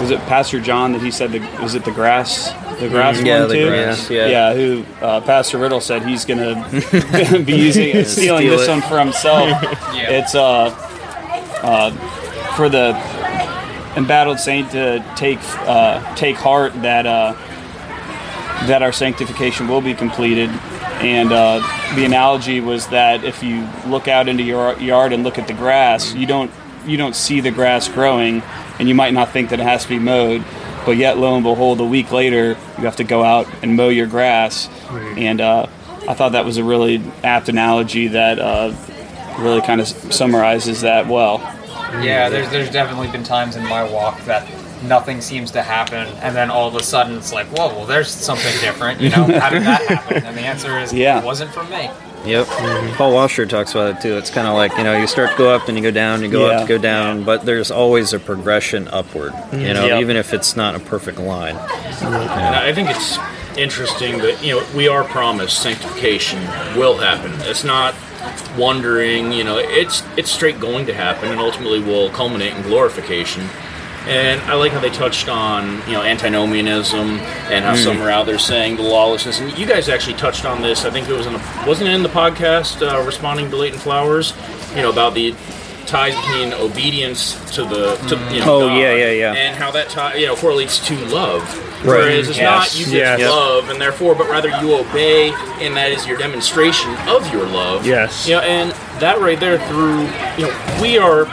was 0.00 0.10
it 0.10 0.18
Pastor 0.20 0.60
John 0.60 0.92
that 0.92 1.02
he 1.02 1.10
said? 1.10 1.32
The, 1.32 1.38
was 1.62 1.74
it 1.74 1.84
the 1.84 1.92
grass? 1.92 2.52
The 2.80 2.88
grass 2.88 3.20
Yeah, 3.22 3.40
one 3.40 3.48
the 3.48 3.54
too. 3.54 3.68
grass, 3.68 4.10
yeah. 4.10 4.26
yeah. 4.26 4.54
Who 4.54 4.84
uh, 5.00 5.20
Pastor 5.22 5.58
Riddle 5.58 5.80
said 5.80 6.04
he's 6.04 6.24
gonna 6.24 6.54
be 7.44 7.54
using 7.56 8.04
stealing 8.04 8.46
Steal 8.46 8.58
this 8.58 8.66
it. 8.68 8.70
one 8.70 8.82
for 8.82 8.98
himself. 8.98 9.48
Yeah. 9.94 10.10
It's 10.10 10.34
uh, 10.34 10.64
uh, 11.62 11.90
for 12.56 12.68
the 12.68 12.90
embattled 13.96 14.40
saint 14.40 14.70
to 14.72 15.04
take 15.16 15.38
uh, 15.68 16.14
take 16.16 16.36
heart 16.36 16.72
that 16.82 17.06
uh, 17.06 17.32
that 18.66 18.82
our 18.82 18.92
sanctification 18.92 19.68
will 19.68 19.80
be 19.80 19.94
completed. 19.94 20.50
And 21.00 21.32
uh, 21.32 21.58
the 21.96 22.04
analogy 22.04 22.60
was 22.60 22.86
that 22.88 23.24
if 23.24 23.42
you 23.42 23.68
look 23.86 24.08
out 24.08 24.28
into 24.28 24.42
your 24.42 24.76
yard 24.78 25.12
and 25.12 25.22
look 25.22 25.38
at 25.38 25.46
the 25.46 25.54
grass, 25.54 26.12
you 26.14 26.26
don't 26.26 26.50
you 26.86 26.96
don't 26.96 27.14
see 27.16 27.40
the 27.40 27.50
grass 27.52 27.88
growing, 27.88 28.42
and 28.78 28.88
you 28.88 28.94
might 28.94 29.14
not 29.14 29.30
think 29.30 29.50
that 29.50 29.60
it 29.60 29.64
has 29.64 29.84
to 29.84 29.88
be 29.88 29.98
mowed. 29.98 30.44
But 30.84 30.96
yet, 30.96 31.18
lo 31.18 31.34
and 31.34 31.42
behold, 31.44 31.80
a 31.80 31.84
week 31.84 32.12
later, 32.12 32.48
you 32.78 32.84
have 32.84 32.96
to 32.96 33.04
go 33.04 33.22
out 33.22 33.46
and 33.62 33.76
mow 33.76 33.88
your 33.88 34.06
grass. 34.06 34.68
And 35.16 35.40
uh, 35.40 35.66
I 36.08 36.14
thought 36.14 36.32
that 36.32 36.44
was 36.44 36.56
a 36.58 36.64
really 36.64 37.02
apt 37.22 37.48
analogy 37.48 38.08
that 38.08 38.38
uh, 38.38 38.74
really 39.38 39.60
kind 39.62 39.80
of 39.80 39.88
summarizes 39.88 40.82
that 40.82 41.06
well. 41.06 41.38
Yeah, 42.02 42.28
there's 42.28 42.50
there's 42.50 42.70
definitely 42.70 43.08
been 43.08 43.22
times 43.22 43.56
in 43.56 43.62
my 43.64 43.88
walk 43.88 44.20
that 44.24 44.46
nothing 44.82 45.20
seems 45.20 45.50
to 45.52 45.62
happen, 45.62 46.08
and 46.22 46.34
then 46.36 46.50
all 46.50 46.68
of 46.68 46.74
a 46.74 46.82
sudden 46.82 47.16
it's 47.16 47.32
like, 47.32 47.46
whoa, 47.56 47.68
well, 47.68 47.86
there's 47.86 48.10
something 48.10 48.52
different. 48.60 49.00
You 49.00 49.10
know, 49.10 49.24
how 49.38 49.48
did 49.50 49.62
that 49.62 49.80
happen? 49.88 50.24
And 50.24 50.36
the 50.36 50.42
answer 50.42 50.78
is, 50.78 50.92
Yeah. 50.92 51.20
it 51.20 51.24
wasn't 51.24 51.52
from 51.52 51.70
me. 51.70 51.88
Yep. 52.26 52.46
Mm-hmm. 52.46 52.96
Paul 52.96 53.12
Washer 53.12 53.46
talks 53.46 53.72
about 53.72 53.96
it 53.96 54.00
too. 54.00 54.16
It's 54.16 54.30
kind 54.30 54.46
of 54.46 54.54
like, 54.54 54.76
you 54.76 54.84
know, 54.84 54.96
you 54.96 55.06
start 55.06 55.30
to 55.32 55.36
go 55.36 55.54
up 55.54 55.68
and 55.68 55.76
you 55.76 55.82
go 55.82 55.90
down, 55.90 56.22
you 56.22 56.30
go 56.30 56.48
Yeah. 56.48 56.56
up 56.56 56.62
to 56.62 56.68
go 56.68 56.78
down, 56.78 57.24
but 57.24 57.44
there's 57.44 57.70
always 57.70 58.12
a 58.12 58.18
progression 58.18 58.88
upward, 58.88 59.32
you 59.32 59.58
mm-hmm. 59.58 59.74
know, 59.74 59.86
Yep. 59.86 60.00
even 60.00 60.16
if 60.16 60.32
it's 60.32 60.56
not 60.56 60.74
a 60.74 60.80
perfect 60.80 61.18
line. 61.18 61.56
Mm-hmm. 61.56 62.04
And 62.04 62.54
I 62.56 62.72
think 62.72 62.90
it's 62.90 63.18
interesting 63.56 64.18
that 64.18 64.42
you 64.44 64.54
know 64.54 64.66
we 64.74 64.88
are 64.88 65.04
promised 65.04 65.62
sanctification 65.62 66.40
will 66.76 66.98
happen. 66.98 67.32
It's 67.48 67.64
not 67.64 67.94
wondering, 68.56 69.32
you 69.32 69.44
know, 69.44 69.58
it's 69.58 70.02
it's 70.16 70.30
straight 70.30 70.60
going 70.60 70.86
to 70.86 70.94
happen, 70.94 71.30
and 71.30 71.40
ultimately 71.40 71.80
will 71.80 72.10
culminate 72.10 72.54
in 72.54 72.62
glorification. 72.62 73.48
And 74.06 74.40
I 74.42 74.54
like 74.54 74.72
how 74.72 74.80
they 74.80 74.90
touched 74.90 75.28
on, 75.28 75.78
you 75.86 75.94
know, 75.94 76.02
antinomianism 76.02 77.18
and 77.50 77.64
how 77.64 77.74
some 77.74 78.02
are 78.02 78.10
out 78.10 78.26
there 78.26 78.38
saying 78.38 78.76
the 78.76 78.82
lawlessness. 78.82 79.40
And 79.40 79.56
you 79.56 79.64
guys 79.66 79.88
actually 79.88 80.16
touched 80.16 80.44
on 80.44 80.60
this. 80.60 80.84
I 80.84 80.90
think 80.90 81.08
it 81.08 81.12
was 81.12 81.26
in 81.26 81.32
the, 81.32 81.64
wasn't 81.66 81.88
it 81.88 81.94
in 81.94 82.02
the 82.02 82.08
podcast 82.10 82.82
uh, 82.86 83.02
responding 83.04 83.48
to 83.50 83.56
Leighton 83.56 83.78
Flowers, 83.78 84.34
you 84.76 84.82
know, 84.82 84.90
about 84.90 85.14
the 85.14 85.34
ties 85.86 86.14
between 86.16 86.52
obedience 86.54 87.34
to 87.54 87.62
the 87.62 87.94
to 88.08 88.16
you 88.34 88.40
know 88.40 88.56
Oh, 88.56 88.68
God 88.68 88.76
yeah, 88.78 88.94
yeah, 88.94 89.10
yeah. 89.10 89.32
and 89.34 89.54
how 89.54 89.70
that 89.72 89.90
tie 89.90 90.14
you 90.14 90.26
know 90.26 90.34
correlates 90.34 90.78
to 90.86 90.96
love. 91.06 91.42
Right. 91.84 91.98
Whereas 91.98 92.28
it's 92.30 92.38
Yes. 92.38 92.44
not 92.72 92.78
you 92.78 92.84
just 92.86 92.94
Yes. 92.94 93.20
Love 93.20 93.68
and 93.68 93.78
therefore, 93.78 94.14
but 94.14 94.26
rather 94.30 94.48
you 94.62 94.74
obey, 94.74 95.28
and 95.60 95.76
that 95.76 95.92
is 95.92 96.06
your 96.06 96.16
demonstration 96.16 96.90
of 97.06 97.30
your 97.32 97.44
love. 97.46 97.86
Yes. 97.86 98.26
You 98.26 98.36
know, 98.36 98.40
and 98.40 98.70
that 99.00 99.20
right 99.20 99.38
there 99.38 99.58
through 99.68 100.02
you 100.38 100.50
know 100.50 100.78
we 100.80 100.96
are 100.96 101.26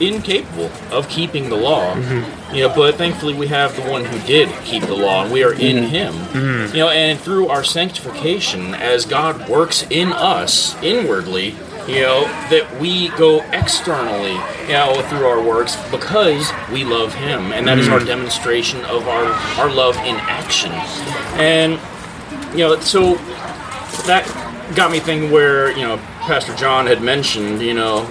incapable 0.00 0.70
of 0.90 1.08
keeping 1.08 1.48
the 1.48 1.56
law. 1.56 1.94
Mm-hmm. 1.94 2.54
You 2.54 2.62
know, 2.68 2.74
but 2.74 2.94
thankfully 2.96 3.34
we 3.34 3.48
have 3.48 3.76
the 3.76 3.90
one 3.90 4.04
who 4.04 4.18
did 4.26 4.48
keep 4.64 4.82
the 4.84 4.94
law, 4.94 5.24
and 5.24 5.32
we 5.32 5.44
are 5.44 5.52
in 5.52 5.76
mm-hmm. 5.76 5.86
Him. 5.86 6.14
Mm-hmm. 6.14 6.74
You 6.74 6.82
know, 6.82 6.90
and 6.90 7.18
through 7.18 7.48
our 7.48 7.64
sanctification, 7.64 8.74
as 8.74 9.04
God 9.04 9.48
works 9.48 9.86
in 9.90 10.12
us 10.12 10.80
inwardly. 10.82 11.54
You 11.86 12.00
know 12.00 12.24
that 12.50 12.80
we 12.80 13.10
go 13.10 13.48
externally, 13.52 14.32
you 14.62 14.72
know, 14.72 15.06
through 15.08 15.24
our 15.24 15.40
works 15.40 15.76
because 15.92 16.50
we 16.72 16.82
love 16.82 17.14
Him, 17.14 17.52
and 17.52 17.68
that 17.68 17.78
is 17.78 17.88
our 17.88 18.00
demonstration 18.00 18.84
of 18.86 19.06
our 19.06 19.26
our 19.56 19.70
love 19.70 19.96
in 19.98 20.16
action. 20.16 20.72
And 21.38 21.78
you 22.50 22.64
know, 22.64 22.80
so 22.80 23.14
that 24.08 24.26
got 24.74 24.90
me 24.90 24.98
thinking 24.98 25.30
where 25.30 25.70
you 25.70 25.82
know 25.82 26.00
Pastor 26.26 26.56
John 26.56 26.88
had 26.88 27.02
mentioned, 27.02 27.62
you 27.62 27.72
know, 27.72 28.02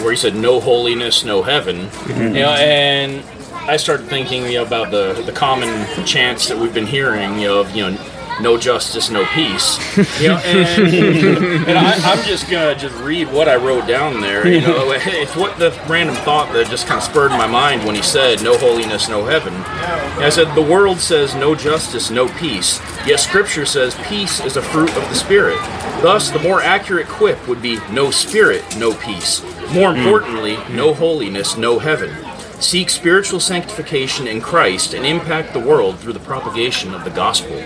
where 0.00 0.12
he 0.12 0.16
said 0.16 0.36
no 0.36 0.60
holiness, 0.60 1.24
no 1.24 1.42
heaven, 1.42 1.88
mm-hmm. 1.88 2.22
you 2.36 2.42
know, 2.42 2.50
and 2.50 3.24
I 3.68 3.76
started 3.78 4.06
thinking 4.06 4.44
you 4.44 4.58
know, 4.58 4.62
about 4.62 4.92
the 4.92 5.20
the 5.26 5.32
common 5.32 5.84
chants 6.06 6.48
that 6.48 6.56
we've 6.56 6.72
been 6.72 6.86
hearing, 6.86 7.40
you 7.40 7.48
know, 7.48 7.60
of 7.60 7.74
you 7.74 7.90
know. 7.90 7.98
No 8.40 8.58
justice, 8.58 9.10
no 9.10 9.24
peace. 9.26 9.78
You 10.20 10.28
know, 10.28 10.36
and, 10.38 11.66
and 11.68 11.78
I, 11.78 11.94
I'm 12.12 12.24
just 12.24 12.48
gonna 12.48 12.74
just 12.74 12.94
read 13.02 13.30
what 13.32 13.48
I 13.48 13.56
wrote 13.56 13.86
down 13.86 14.20
there. 14.20 14.46
You 14.46 14.60
know, 14.60 14.92
it's 14.94 15.34
what 15.34 15.58
the 15.58 15.70
random 15.88 16.14
thought 16.16 16.52
that 16.52 16.68
just 16.68 16.86
kind 16.86 16.98
of 16.98 17.04
spurred 17.04 17.30
my 17.30 17.46
mind 17.46 17.84
when 17.84 17.94
he 17.94 18.02
said, 18.02 18.42
"No 18.42 18.56
holiness, 18.56 19.08
no 19.08 19.24
heaven." 19.24 19.54
And 19.54 20.24
I 20.24 20.28
said, 20.30 20.54
"The 20.54 20.62
world 20.62 20.98
says 20.98 21.34
no 21.34 21.54
justice, 21.54 22.10
no 22.10 22.28
peace. 22.28 22.80
Yet 23.06 23.20
Scripture 23.20 23.66
says 23.66 23.96
peace 24.06 24.40
is 24.44 24.56
a 24.56 24.62
fruit 24.62 24.90
of 24.96 25.08
the 25.08 25.14
Spirit. 25.14 25.58
Thus, 26.02 26.30
the 26.30 26.38
more 26.38 26.60
accurate 26.60 27.08
quip 27.08 27.48
would 27.48 27.62
be 27.62 27.78
no 27.90 28.10
spirit, 28.10 28.62
no 28.76 28.94
peace. 28.94 29.42
More 29.72 29.92
hmm. 29.92 30.00
importantly, 30.00 30.58
no 30.70 30.92
holiness, 30.92 31.56
no 31.56 31.78
heaven. 31.78 32.14
Seek 32.60 32.88
spiritual 32.88 33.40
sanctification 33.40 34.26
in 34.26 34.40
Christ 34.40 34.94
and 34.94 35.04
impact 35.04 35.52
the 35.52 35.60
world 35.60 35.98
through 35.98 36.12
the 36.12 36.20
propagation 36.20 36.94
of 36.94 37.04
the 37.04 37.10
gospel. 37.10 37.56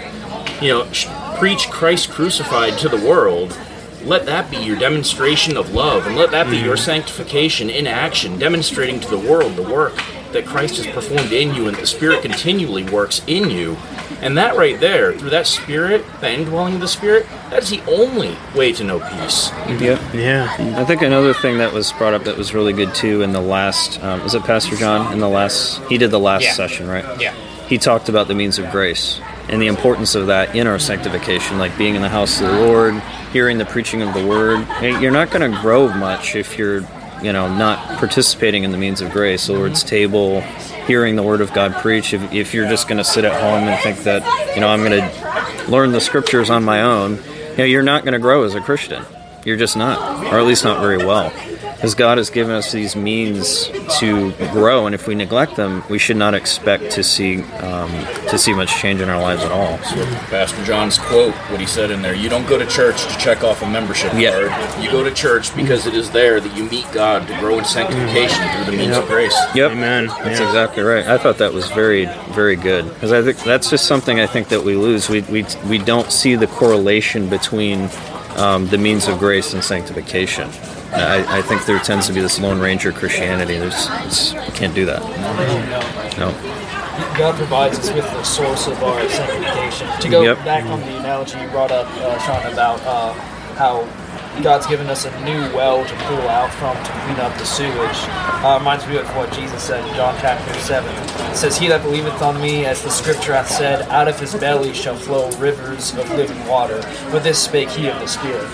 You 0.61 0.69
know, 0.69 0.93
sh- 0.93 1.07
preach 1.39 1.71
Christ 1.71 2.11
crucified 2.11 2.79
to 2.79 2.89
the 2.89 2.97
world. 2.97 3.57
Let 4.05 4.27
that 4.27 4.51
be 4.51 4.57
your 4.59 4.77
demonstration 4.77 5.57
of 5.57 5.73
love, 5.75 6.07
and 6.07 6.17
let 6.17 6.31
that 6.31 6.49
be 6.51 6.57
your 6.57 6.77
sanctification 6.77 7.69
in 7.69 7.87
action, 7.87 8.39
demonstrating 8.39 9.01
to 9.01 9.09
the 9.09 9.19
world 9.19 9.57
the 9.57 9.63
work 9.63 9.93
that 10.33 10.47
Christ 10.47 10.77
has 10.77 10.87
performed 10.87 11.33
in 11.33 11.55
you 11.55 11.69
and 11.69 11.77
the 11.77 11.87
Spirit 11.87 12.23
continually 12.23 12.85
works 12.85 13.23
in 13.27 13.51
you. 13.51 13.77
And 14.21 14.37
that 14.37 14.57
right 14.57 14.79
there, 14.79 15.13
through 15.15 15.31
that 15.31 15.47
Spirit, 15.47 16.05
the 16.21 16.31
indwelling 16.31 16.75
of 16.75 16.81
the 16.81 16.89
Spirit, 16.89 17.27
that 17.51 17.63
is 17.63 17.71
the 17.71 17.81
only 17.91 18.37
way 18.55 18.73
to 18.73 18.85
know 18.85 18.99
peace. 19.01 19.51
Yep. 19.81 20.01
Yeah. 20.15 20.55
I 20.77 20.85
think 20.85 21.03
another 21.03 21.33
thing 21.33 21.59
that 21.59 21.73
was 21.73 21.93
brought 21.93 22.15
up 22.15 22.25
that 22.25 22.37
was 22.37 22.53
really 22.53 22.73
good 22.73 22.95
too 22.95 23.23
in 23.23 23.33
the 23.33 23.41
last, 23.41 24.03
um, 24.03 24.23
was 24.23 24.35
it 24.35 24.43
Pastor 24.43 24.77
John? 24.77 25.13
In 25.13 25.21
the 25.21 25.29
last, 25.29 25.81
he 25.89 25.99
did 25.99 26.11
the 26.11 26.21
last 26.21 26.43
Yeah. 26.45 26.53
session, 26.53 26.89
right? 26.89 27.05
Yeah. 27.21 27.33
He 27.69 27.79
talked 27.79 28.09
about 28.09 28.29
the 28.29 28.35
means 28.35 28.59
of 28.59 28.71
grace 28.71 29.21
and 29.49 29.61
the 29.63 29.67
importance 29.67 30.15
of 30.15 30.27
that 30.27 30.55
in 30.55 30.67
our 30.67 30.79
sanctification, 30.79 31.59
like 31.59 31.77
being 31.79 31.95
in 31.95 32.03
the 32.03 32.09
house 32.09 32.41
of 32.41 32.49
the 32.49 32.61
Lord, 32.61 32.95
hearing 33.33 33.59
the 33.59 33.65
preaching 33.65 34.03
of 34.03 34.15
the 34.15 34.27
word. 34.27 34.67
You're 34.81 35.11
not 35.11 35.31
going 35.31 35.51
to 35.51 35.61
grow 35.61 35.89
much 35.89 36.37
if 36.37 36.59
you're, 36.59 36.81
you 37.23 37.33
know, 37.33 37.53
not 37.55 37.79
participating 37.99 38.65
in 38.65 38.73
the 38.73 38.79
means 38.79 39.01
of 39.01 39.11
grace, 39.11 39.47
the 39.47 39.55
Lord's 39.55 39.83
table, 39.83 40.41
hearing 40.87 41.17
the 41.17 41.23
word 41.23 41.41
of 41.41 41.53
God 41.53 41.75
preached. 41.75 42.15
If, 42.15 42.33
if 42.33 42.55
you're 42.55 42.69
just 42.69 42.89
going 42.89 42.99
to 42.99 43.05
sit 43.05 43.25
at 43.25 43.33
home 43.33 43.69
and 43.69 43.83
think 43.83 43.99
that, 44.05 44.23
you 44.55 44.61
know, 44.61 44.69
I'm 44.69 44.85
going 44.85 45.01
to 45.01 45.71
learn 45.71 45.93
the 45.93 46.01
scriptures 46.01 46.51
on 46.51 46.65
my 46.65 46.83
own, 46.83 47.17
you 47.51 47.57
know, 47.59 47.65
you're 47.65 47.83
not 47.83 48.05
going 48.05 48.13
to 48.13 48.19
grow 48.19 48.45
as 48.45 48.55
a 48.55 48.61
Christian. 48.61 49.05
You're 49.45 49.57
just 49.57 49.77
not, 49.77 50.27
or 50.33 50.39
at 50.39 50.47
least 50.47 50.65
not 50.65 50.81
very 50.81 50.99
well. 50.99 51.33
Because 51.79 51.95
God 51.95 52.19
has 52.19 52.29
given 52.29 52.53
us 52.57 52.73
these 52.73 52.97
means 52.97 53.69
to 54.01 54.33
grow, 54.51 54.87
and 54.87 54.97
if 54.97 55.07
we 55.07 55.15
neglect 55.15 55.55
them, 55.55 55.85
we 55.89 55.97
should 55.97 56.17
not 56.17 56.35
expect 56.35 56.91
to 56.91 57.05
see 57.05 57.43
um, 57.63 57.89
to 58.31 58.37
see 58.37 58.53
much 58.53 58.75
change 58.81 59.01
in 59.01 59.09
our 59.09 59.21
lives 59.23 59.45
at 59.45 59.53
all. 59.53 59.79
Pastor 60.29 60.65
John's 60.65 60.99
quote, 60.99 61.33
what 61.53 61.61
he 61.61 61.67
said 61.67 61.93
in 61.93 62.03
there, 62.03 62.17
you 62.17 62.29
don't 62.29 62.49
go 62.49 62.59
to 62.59 62.67
church 62.67 63.05
to 63.07 63.17
check 63.19 63.45
off 63.45 63.63
a 63.63 63.71
membership 63.71 64.13
Yeah. 64.17 64.49
card. 64.49 64.83
You 64.85 64.91
go 64.91 65.05
to 65.05 65.13
church 65.15 65.55
because 65.55 65.87
it 65.87 65.95
is 65.95 66.11
there 66.11 66.41
that 66.41 66.57
you 66.57 66.65
meet 66.65 66.91
God 66.91 67.29
to 67.29 67.39
grow 67.39 67.61
in 67.61 67.65
sanctification 67.65 68.49
through 68.57 68.73
the 68.73 68.77
means 68.77 68.97
of 68.97 69.07
grace. 69.07 69.37
Yep, 69.55 69.71
Amen. 69.71 70.09
That's 70.25 70.41
Yeah. 70.41 70.49
exactly 70.49 70.83
right. 70.83 71.07
I 71.07 71.17
thought 71.17 71.39
that 71.39 71.55
was 71.55 71.71
very, 71.71 72.07
very 72.33 72.57
good 72.57 72.93
because 72.93 73.13
I 73.13 73.23
think 73.23 73.39
that's 73.45 73.71
just 73.71 73.87
something 73.87 74.19
I 74.19 74.27
think 74.27 74.49
that 74.49 74.65
we 74.65 74.75
lose. 74.75 75.09
We 75.09 75.21
we, 75.31 75.47
we 75.69 75.79
don't 75.79 76.11
see 76.11 76.35
the 76.35 76.49
correlation 76.49 77.29
between 77.29 77.89
um, 78.37 78.67
the 78.67 78.79
means 78.79 79.07
of 79.07 79.21
grace 79.21 79.53
and 79.55 79.63
sanctification. 79.63 80.49
I, 80.93 81.39
I 81.39 81.43
think 81.43 81.65
there 81.67 81.79
tends 81.79 82.07
to 82.07 82.13
be 82.13 82.21
this 82.21 82.41
Lone 82.41 82.59
Ranger 82.61 82.93
Christianity. 82.93 83.59
There's 83.59 83.89
it's, 84.05 84.33
you 84.33 84.41
can't 84.55 84.75
do 84.75 84.85
that. 84.87 85.01
No. 86.19 86.33
God 87.17 87.35
provides 87.37 87.79
us 87.79 87.93
with 87.93 88.05
the 88.05 88.23
source 88.25 88.67
of 88.67 88.83
our 88.83 89.09
sanctification. 89.09 89.89
To 90.01 90.09
go 90.09 90.23
Yep. 90.23 90.39
back 90.45 90.65
on 90.65 90.81
the 90.81 90.97
analogy 90.99 91.39
you 91.39 91.49
brought 91.49 91.71
up, 91.71 91.87
uh, 91.99 92.19
Sean, 92.21 92.53
about 92.53 92.81
uh, 92.87 93.13
how 93.55 93.83
God's 94.43 94.67
given 94.67 94.89
us 94.89 95.05
a 95.05 95.25
new 95.25 95.41
well 95.55 95.85
to 95.85 95.95
pull 96.05 96.29
out 96.29 96.53
from 96.55 96.77
to 96.77 96.93
clean 97.03 97.21
up 97.21 97.37
the 97.39 97.45
sewage, 97.45 97.97
uh, 98.45 98.57
reminds 98.59 98.87
me 98.87 98.97
of 98.97 99.07
what 99.17 99.33
Jesus 99.33 99.63
said 99.63 99.87
in 99.87 99.95
John 99.95 100.17
chapter 100.21 100.55
7. 100.61 100.89
It 101.31 101.37
says, 101.37 101.59
He 101.59 101.69
that 101.69 101.83
believeth 101.83 102.23
on 102.23 102.41
me, 102.41 102.65
as 102.65 102.83
the 102.83 102.91
scripture 102.91 103.35
hath 103.35 103.51
said, 103.51 103.83
out 103.89 104.09
of 104.09 104.19
his 104.19 104.35
belly 104.35 104.73
shall 104.73 104.97
flow 104.97 105.31
rivers 105.39 105.93
of 105.95 106.09
living 106.11 106.47
water. 106.47 106.81
But 107.11 107.25
this 107.25 107.43
spake 107.43 107.71
he 107.71 107.89
of 107.89 107.99
the 107.99 108.07
Spirit. 108.07 108.49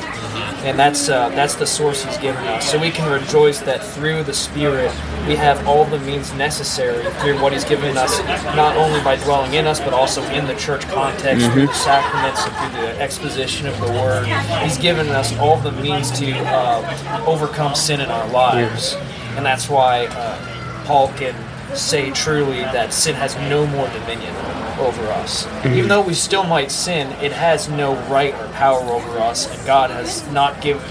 And 0.65 0.79
that's 0.79 1.11
uh, 1.11 1.29
that's 1.31 1.55
the 1.57 1.67
source 1.67 2.03
he's 2.03 2.17
given 2.17 2.43
us. 2.47 2.71
So 2.71 2.79
we 2.81 2.91
can 2.91 3.11
rejoice 3.13 3.61
that 3.61 3.85
through 3.85 4.23
the 4.25 4.33
Spirit 4.33 4.91
we 5.27 5.37
have 5.37 5.67
all 5.69 5.85
the 5.85 5.99
means 6.01 6.33
necessary 6.35 7.05
through 7.21 7.41
what 7.41 7.53
he's 7.53 7.65
given 7.65 7.97
us, 7.99 8.19
not 8.57 8.75
only 8.77 8.99
by 9.03 9.17
dwelling 9.17 9.55
in 9.55 9.67
us, 9.67 9.79
but 9.79 9.93
also 9.93 10.23
in 10.33 10.47
the 10.47 10.55
church 10.55 10.83
context, 10.89 11.51
through 11.53 11.67
the 11.67 11.75
sacraments 11.75 12.47
and 12.47 12.57
through 12.57 12.81
the 12.83 13.01
exposition 13.01 13.67
of 13.67 13.79
the 13.79 13.89
Word. 13.89 14.27
He's 14.63 14.79
given 14.79 15.09
us 15.09 15.37
all 15.39 15.59
the 15.59 15.73
means 15.83 16.11
to 16.19 16.31
uh, 16.33 17.25
overcome 17.27 17.75
sin 17.75 18.01
in 18.01 18.09
our 18.11 18.29
lives, 18.31 18.95
and 19.37 19.45
that's 19.45 19.69
why 19.69 20.07
uh, 20.07 20.85
Paul 20.87 21.09
can 21.15 21.35
say 21.77 22.11
truly 22.11 22.61
that 22.61 22.93
sin 22.93 23.15
has 23.15 23.35
no 23.49 23.67
more 23.67 23.89
dominion 23.89 24.35
over 24.79 25.03
us. 25.13 25.47
Even 25.67 25.89
though 25.89 26.01
we 26.03 26.15
still 26.15 26.45
might 26.45 26.71
sin, 26.71 27.09
it 27.23 27.33
has 27.33 27.69
no 27.69 27.95
right 28.09 28.35
or 28.35 28.49
power 28.49 28.81
over 28.81 29.19
us, 29.19 29.49
and 29.57 29.67
God 29.67 29.91
has 29.91 30.29
not 30.33 30.61
given, 30.61 30.83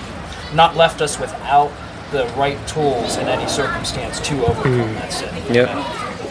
not 0.54 0.76
left 0.76 1.02
us 1.02 1.20
without 1.20 1.72
the 2.12 2.26
right 2.38 2.58
tools 2.68 3.18
in 3.18 3.28
any 3.28 3.48
circumstance 3.48 4.20
to 4.22 4.46
overcome 4.46 4.94
that 4.96 5.12
sin. 5.12 5.34
Yep. 5.54 5.70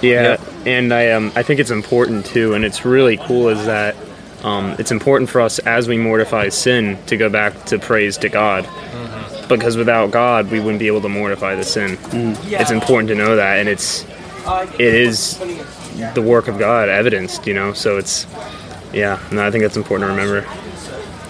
Yeah, 0.02 0.22
Yep. 0.22 0.40
and 0.66 0.92
I 0.94 1.10
um 1.12 1.30
I 1.36 1.42
think 1.42 1.60
it's 1.60 1.70
important 1.70 2.26
too, 2.26 2.54
and 2.54 2.64
it's 2.64 2.84
really 2.84 3.16
cool 3.16 3.48
is 3.48 3.64
that 3.66 3.96
um, 4.44 4.74
it's 4.78 4.90
important 4.90 5.30
for 5.30 5.40
us 5.40 5.58
as 5.60 5.86
we 5.88 5.96
mortify 5.98 6.48
sin 6.48 6.98
to 7.06 7.16
go 7.16 7.28
back 7.28 7.64
to 7.66 7.78
praise 7.78 8.16
to 8.18 8.28
God, 8.28 8.68
because 9.48 9.76
without 9.76 10.10
God 10.10 10.50
we 10.50 10.58
wouldn't 10.60 10.80
be 10.80 10.86
able 10.86 11.00
to 11.02 11.08
mortify 11.08 11.54
the 11.54 11.64
sin. 11.64 11.98
It's 12.60 12.70
important 12.70 13.08
to 13.08 13.14
know 13.14 13.36
that, 13.36 13.58
and 13.58 13.68
it's 13.68 14.04
it 14.78 14.94
is 14.94 15.38
the 16.14 16.22
work 16.22 16.48
of 16.48 16.58
God 16.58 16.88
evidenced, 16.88 17.46
you 17.46 17.54
know. 17.54 17.72
So 17.72 17.98
it's 17.98 18.26
yeah, 18.92 19.18
no, 19.30 19.46
I 19.46 19.50
think 19.50 19.62
that's 19.62 19.76
important 19.76 20.08
to 20.08 20.16
remember. 20.16 20.46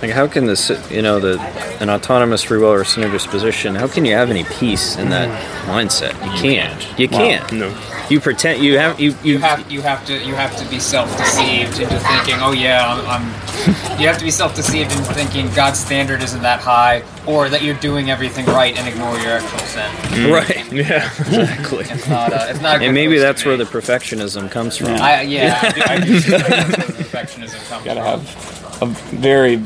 Like, 0.03 0.11
how 0.11 0.27
can 0.27 0.47
this, 0.47 0.69
you 0.91 1.01
know, 1.01 1.21
the 1.21 1.41
an 1.81 1.89
autonomous 1.89 2.43
free 2.43 2.59
will 2.59 2.73
or 2.73 2.83
sinner 2.85 3.09
disposition? 3.09 3.77
How 3.77 3.87
can 3.87 4.05
you 4.05 4.15
have 4.15 4.31
any 4.31 4.43
peace 4.43 4.97
in 4.97 5.11
that 5.11 5.29
mindset? 5.67 6.13
You 6.25 6.43
can't. 6.43 6.99
You 6.99 7.07
can't. 7.09 7.53
No. 7.53 7.73
You 8.11 8.19
pretend 8.19 8.65
you 8.65 8.79
have 8.79 8.99
you 8.99 9.15
you, 9.23 9.35
You 9.35 9.39
have 9.39 9.71
you 9.71 9.81
have 9.81 10.05
to 10.07 10.19
you 10.25 10.35
have 10.35 10.57
to 10.57 10.69
be 10.69 10.81
self-deceived 10.81 11.79
into 11.79 11.99
thinking, 12.01 12.35
oh 12.41 12.51
yeah, 12.51 12.85
I'm. 12.85 13.23
I'm 13.23 13.33
you 14.01 14.09
have 14.09 14.19
to 14.19 14.25
be 14.25 14.33
self-deceived 14.33 14.91
into 14.91 15.15
thinking 15.15 15.49
God's 15.55 15.79
standard 15.79 16.21
isn't 16.21 16.43
that 16.43 16.59
high, 16.59 17.05
or 17.25 17.49
that 17.49 17.63
you're 17.63 17.77
doing 17.77 18.11
everything 18.11 18.45
right 18.47 18.77
and 18.77 18.89
ignore 18.89 19.17
your 19.19 19.31
actual 19.31 19.59
sin. 19.61 19.89
Mm. 20.11 20.33
right. 20.33 20.73
Yeah. 20.73 21.05
Exactly. 21.21 21.85
It's 21.89 22.09
not. 22.09 22.33
A, 22.33 22.51
it's 22.51 22.61
not. 22.61 22.77
A 22.77 22.79
good 22.81 22.87
And 22.87 22.95
maybe 22.95 23.19
that's 23.19 23.45
where 23.45 23.57
the 23.57 23.65
perfectionism 23.65 24.51
comes 24.51 24.77
from. 24.77 24.89
Yeah. 24.89 25.05
I, 25.05 25.23
yeah, 25.23 25.61
I 25.63 25.71
do, 25.71 25.83
I 25.83 26.01
do 26.01 26.21
think 26.21 26.43
that's 26.43 26.51
where 26.51 26.89
the 26.89 26.93
perfectionism 27.05 27.69
comes 27.69 27.85
Gotta 27.85 28.01
from. 28.01 28.81
have 28.81 28.83
a 28.83 28.87
very 29.17 29.63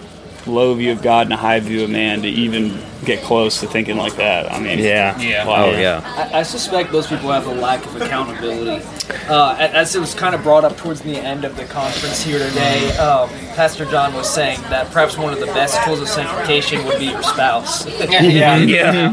low 0.46 0.74
view 0.74 0.92
of 0.92 1.02
God 1.02 1.26
and 1.26 1.32
a 1.32 1.36
high 1.36 1.60
view 1.60 1.84
of 1.84 1.90
man 1.90 2.22
to 2.22 2.28
even 2.28 2.78
get 3.04 3.22
close 3.22 3.60
to 3.60 3.66
thinking 3.66 3.96
like 3.96 4.16
that. 4.16 4.52
I 4.52 4.58
mean, 4.60 4.78
Yeah. 4.78 5.18
Yeah. 5.18 5.46
wow. 5.46 5.66
Oh 5.66 5.70
yeah. 5.78 6.02
I, 6.32 6.40
I 6.40 6.42
suspect 6.42 6.92
those 6.92 7.06
people 7.06 7.30
have 7.30 7.46
a 7.46 7.54
lack 7.54 7.84
of 7.84 8.00
accountability. 8.00 8.84
Uh, 9.28 9.56
as 9.58 9.94
it 9.94 10.00
was 10.00 10.14
kind 10.14 10.34
of 10.34 10.42
brought 10.42 10.64
up 10.64 10.76
towards 10.76 11.00
the 11.00 11.16
end 11.16 11.44
of 11.44 11.56
the 11.56 11.64
conference 11.66 12.22
here 12.22 12.38
today, 12.38 12.90
um, 12.98 13.28
Pastor 13.54 13.84
John 13.84 14.12
was 14.14 14.28
saying 14.28 14.60
that 14.62 14.90
perhaps 14.92 15.16
one 15.16 15.32
of 15.32 15.40
the 15.40 15.46
best 15.46 15.82
tools 15.84 16.00
of 16.00 16.08
sanctification 16.08 16.84
would 16.86 16.98
be 16.98 17.06
your 17.06 17.22
spouse. 17.22 17.86
yeah. 18.10 18.56
Yeah. 18.56 19.10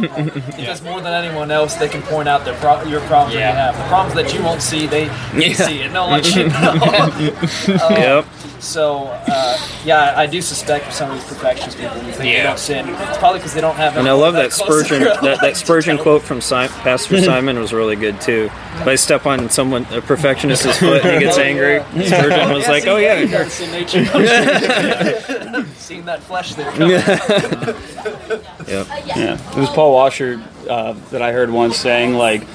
Because 0.55 0.81
more 0.81 1.01
than 1.01 1.13
anyone 1.13 1.51
else, 1.51 1.75
they 1.75 1.87
can 1.89 2.01
point 2.03 2.27
out 2.27 2.43
their 2.45 2.55
pro- 2.55 2.83
your 2.83 3.01
problems 3.01 3.33
that 3.35 3.39
Yeah. 3.39 3.49
you 3.51 3.55
have. 3.55 3.77
The 3.77 3.83
problems 3.89 4.15
that 4.15 4.33
you 4.33 4.43
won't 4.43 4.61
see, 4.61 4.87
they, 4.87 5.05
they 5.33 5.47
Yeah. 5.49 5.53
see 5.53 5.79
it. 5.81 5.91
No, 5.91 6.07
let 6.07 6.35
you 6.35 6.47
know. 6.49 7.89
Yep. 7.93 8.25
So, 8.59 9.07
uh, 9.27 9.57
yeah, 9.83 10.13
I 10.15 10.25
do 10.25 10.41
suspect 10.41 10.93
some 10.93 11.11
of 11.11 11.17
these 11.17 11.25
perfectionist 11.27 11.77
people 11.77 11.95
who 11.95 12.11
think 12.11 12.17
they 12.17 12.33
Yeah. 12.33 12.43
don't 12.43 12.59
sin. 12.59 12.87
It's 12.87 13.17
probably 13.17 13.39
because 13.39 13.53
they 13.53 13.59
don't 13.61 13.75
have. 13.75 13.97
And 13.97 14.07
I 14.07 14.13
love 14.13 14.35
that 14.35 14.51
close 14.51 14.87
to 14.87 14.95
Spurgeon 14.95 15.03
that, 15.23 15.41
that. 15.41 15.57
Spurgeon 15.57 15.97
quote 15.97 16.21
from 16.21 16.39
si- 16.39 16.67
Pastor 16.81 17.21
Simon 17.21 17.59
was 17.59 17.73
really 17.73 17.97
good 17.97 18.21
too. 18.21 18.49
If 18.75 18.87
I 18.87 18.95
step 18.95 19.25
on 19.25 19.49
someone 19.49 19.82
a 19.91 20.01
perfectionist, 20.01 20.63
perfectionist's 20.63 20.79
foot 20.79 21.05
and 21.05 21.13
he 21.15 21.25
gets 21.25 21.37
angry, 21.37 21.79
Spurgeon 22.07 22.51
was 22.51 22.67
like, 22.67 22.87
"Oh 22.87 22.97
yeah, 22.97 23.25
that's 23.25 23.53
sin 23.53 23.71
nature. 23.71 24.05
Seen 25.75 26.05
that 26.05 26.21
flesh 26.23 26.55
there. 26.55 26.71
coming. 26.71 26.89
yep. 26.91 28.87
Yeah, 29.15 29.51
it 29.51 29.57
was 29.57 29.69
Paul 29.69 29.93
Washer 29.93 30.41
uh, 30.69 30.93
that 31.11 31.21
I 31.21 31.31
heard 31.31 31.49
once 31.49 31.77
saying 31.77 32.13
like 32.15 32.45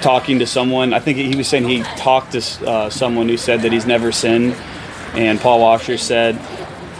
talking 0.00 0.38
to 0.38 0.46
someone. 0.46 0.92
I 0.94 1.00
think 1.00 1.18
he 1.18 1.36
was 1.36 1.48
saying 1.48 1.68
he 1.68 1.82
talked 1.82 2.32
to 2.32 2.68
uh, 2.68 2.90
someone 2.90 3.28
who 3.28 3.36
said 3.36 3.62
that 3.62 3.72
he's 3.72 3.86
never 3.86 4.12
sinned, 4.12 4.54
and 5.14 5.40
Paul 5.40 5.60
Washer 5.60 5.98
said, 5.98 6.36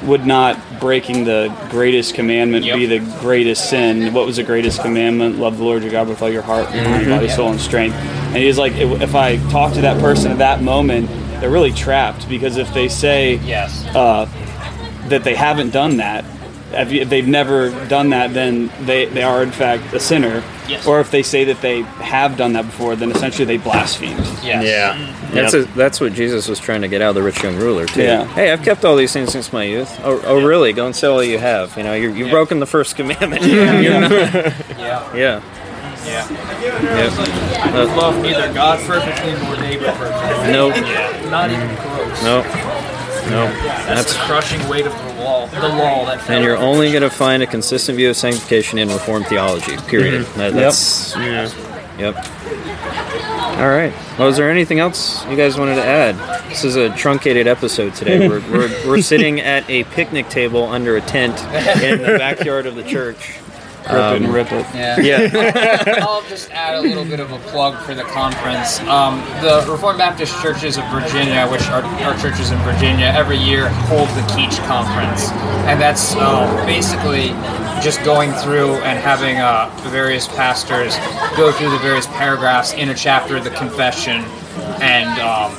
"Would 0.05 0.27
not 0.27 0.57
breaking 0.81 1.25
the 1.25 1.53
greatest 1.71 2.15
commandment 2.15 2.65
Yep. 2.65 2.77
be 2.77 2.87
the 2.87 2.99
greatest 3.21 3.69
sin? 3.69 4.13
What 4.15 4.27
was 4.27 4.37
the 4.37 4.43
greatest 4.43 4.81
commandment? 4.81 5.39
Love 5.39 5.59
the 5.59 5.65
Lord 5.65 5.83
your 5.83 5.93
God 5.93 6.09
with 6.09 6.23
all 6.23 6.31
your 6.31 6.43
heart, 6.43 6.75
mind, 6.75 7.09
body, 7.09 7.29
soul, 7.29 7.51
and 7.51 7.61
strength." 7.61 7.95
And 8.29 8.37
he's 8.37 8.59
like, 8.59 8.75
if 8.77 9.03
if 9.03 9.15
I 9.15 9.37
talk 9.51 9.73
to 9.75 9.81
that 9.83 10.01
person 10.01 10.31
at 10.33 10.39
that 10.39 10.63
moment, 10.63 11.09
they're 11.41 11.51
really 11.51 11.73
trapped 11.73 12.29
because 12.29 12.57
if 12.57 12.73
they 12.75 12.89
say 12.89 13.41
Yes. 13.45 13.85
uh, 13.95 14.27
that 15.09 15.25
they 15.25 15.35
haven't 15.35 15.71
done 15.71 15.97
that, 15.99 16.25
if, 16.73 16.93
you, 16.93 17.01
if 17.03 17.09
they've 17.09 17.27
never 17.27 17.71
done 17.89 18.11
that, 18.11 18.33
then 18.35 18.71
they, 18.87 19.07
they 19.07 19.23
are 19.23 19.43
in 19.43 19.51
fact 19.53 19.93
a 19.93 20.01
sinner. 20.01 20.43
Yes. 20.69 20.87
Or 20.87 21.01
if 21.01 21.11
they 21.11 21.23
say 21.23 21.45
that 21.45 21.61
they 21.61 21.83
have 21.83 22.37
done 22.37 22.53
that 22.53 22.65
before, 22.67 22.95
then 22.97 23.11
essentially 23.11 23.45
they 23.45 23.57
blasphemed. 23.57 24.19
Yes. 24.43 24.65
Yeah. 24.65 25.31
That's 25.33 25.55
Yep. 25.55 25.69
a, 25.69 25.73
that's 25.73 26.01
what 26.01 26.13
Jesus 26.13 26.47
was 26.49 26.59
trying 26.61 26.83
to 26.83 26.89
get 26.89 27.03
out 27.03 27.11
of 27.11 27.15
the 27.17 27.23
rich 27.23 27.43
young 27.43 27.57
ruler 27.57 27.87
too. 27.87 28.03
Yeah. 28.03 28.25
Hey, 28.27 28.51
I've 28.53 28.63
kept 28.63 28.85
all 28.85 28.95
these 28.97 29.13
things 29.13 29.33
since 29.33 29.53
my 29.53 29.65
youth. 29.65 29.99
Oh, 30.05 30.21
oh 30.25 30.45
really? 30.45 30.73
Go 30.73 30.87
and 30.87 30.95
sell 30.95 31.15
all 31.15 31.25
you 31.25 31.39
have. 31.39 31.77
You 31.77 31.83
know, 31.83 31.95
you're, 31.95 32.11
you've 32.11 32.29
Yeah. 32.29 32.33
broken 32.33 32.61
the 32.61 32.67
first 32.67 32.95
commandment. 32.97 33.43
You're 33.47 33.65
Yeah. 33.65 35.15
yeah. 35.15 35.43
Yeah. 36.07 36.29
Yep. 36.63 37.75
Uh, 37.75 37.97
Love 37.97 38.23
neither 38.23 38.53
God 38.55 38.81
perfectly 38.87 39.33
nor 39.43 39.57
neighbor 39.61 39.93
perfectly. 39.93 40.53
nope. 40.53 40.75
Not 41.31 41.51
even 41.51 41.77
close. 41.77 42.23
Nope. 42.23 42.47
Nope. 43.29 43.51
That's, 43.63 43.87
That's 43.87 44.13
the 44.15 44.19
crushing 44.21 44.67
weight 44.69 44.87
of 44.87 44.93
the 44.93 45.10
law. 45.41 45.61
The 45.61 45.69
law 45.69 46.05
that. 46.07 46.31
and 46.31 46.45
you're 46.45 46.57
only 46.57 46.91
going 46.91 47.03
to 47.03 47.11
find 47.11 47.43
a 47.43 47.47
consistent 47.47 47.97
view 47.97 48.11
of 48.11 48.17
sanctification 48.17 48.79
in 48.79 48.89
Reformed 48.89 49.27
theology. 49.27 49.77
Period. 49.89 50.25
Mm-hmm. 50.25 50.39
That- 50.39 50.55
that's 50.55 51.15
Yeah. 51.17 51.51
Yep. 51.99 52.17
All 53.61 53.69
right. 53.69 53.93
Well, 54.19 54.29
is 54.29 54.37
there 54.39 54.51
anything 54.51 54.79
else 54.79 55.23
you 55.27 55.37
guys 55.37 55.59
wanted 55.59 55.75
to 55.75 55.85
add? 55.85 56.17
This 56.49 56.65
is 56.65 56.77
a 56.77 56.89
truncated 56.97 57.47
episode 57.47 57.95
today. 57.95 58.27
We're, 58.27 58.41
we're, 58.51 58.87
we're 58.89 59.03
sitting 59.03 59.41
at 59.41 59.69
a 59.69 59.85
picnic 59.85 60.29
table 60.31 60.65
under 60.65 60.97
a 60.97 61.03
tent 61.03 61.39
in 61.83 61.99
the 62.01 62.17
backyard 62.19 62.65
of 62.67 62.75
the 62.75 62.85
church. 62.85 63.39
Rip 63.93 64.21
it 64.21 64.23
and 64.23 64.35
rip 64.35 64.53
it. 64.53 64.67
Yeah. 64.75 65.01
Yeah. 65.01 65.99
I'll 66.07 66.23
just 66.23 66.51
add 66.51 66.75
a 66.75 66.81
little 66.81 67.05
bit 67.05 67.21
of 67.21 67.33
a 67.33 67.39
plug 67.51 67.81
for 67.85 67.95
the 67.95 68.05
conference. 68.05 68.81
Um, 68.81 69.21
the 69.43 69.65
Reformed 69.71 69.99
Baptist 69.99 70.41
Churches 70.43 70.79
of 70.79 70.85
Virginia, 70.91 71.47
which 71.49 71.67
are, 71.69 71.83
our 71.83 72.19
churches 72.19 72.51
in 72.51 72.59
Virginia, 72.59 73.07
every 73.07 73.39
year 73.39 73.69
hold 73.69 74.09
the 74.11 74.23
Keach 74.33 74.59
Conference, 74.67 75.31
and 75.67 75.81
that's 75.81 76.15
uh, 76.17 76.65
basically 76.67 77.29
just 77.83 78.03
going 78.05 78.33
through 78.33 78.75
and 78.85 78.99
having 78.99 79.39
uh, 79.39 79.75
the 79.85 79.89
various 79.91 80.29
pastors 80.29 80.97
go 81.37 81.51
through 81.53 81.71
the 81.71 81.79
various 81.79 82.07
paragraphs 82.09 82.73
in 82.75 82.91
a 82.91 82.95
chapter 82.95 83.37
of 83.37 83.45
the 83.45 83.51
confession 83.51 84.23
and 84.83 85.19
um, 85.21 85.53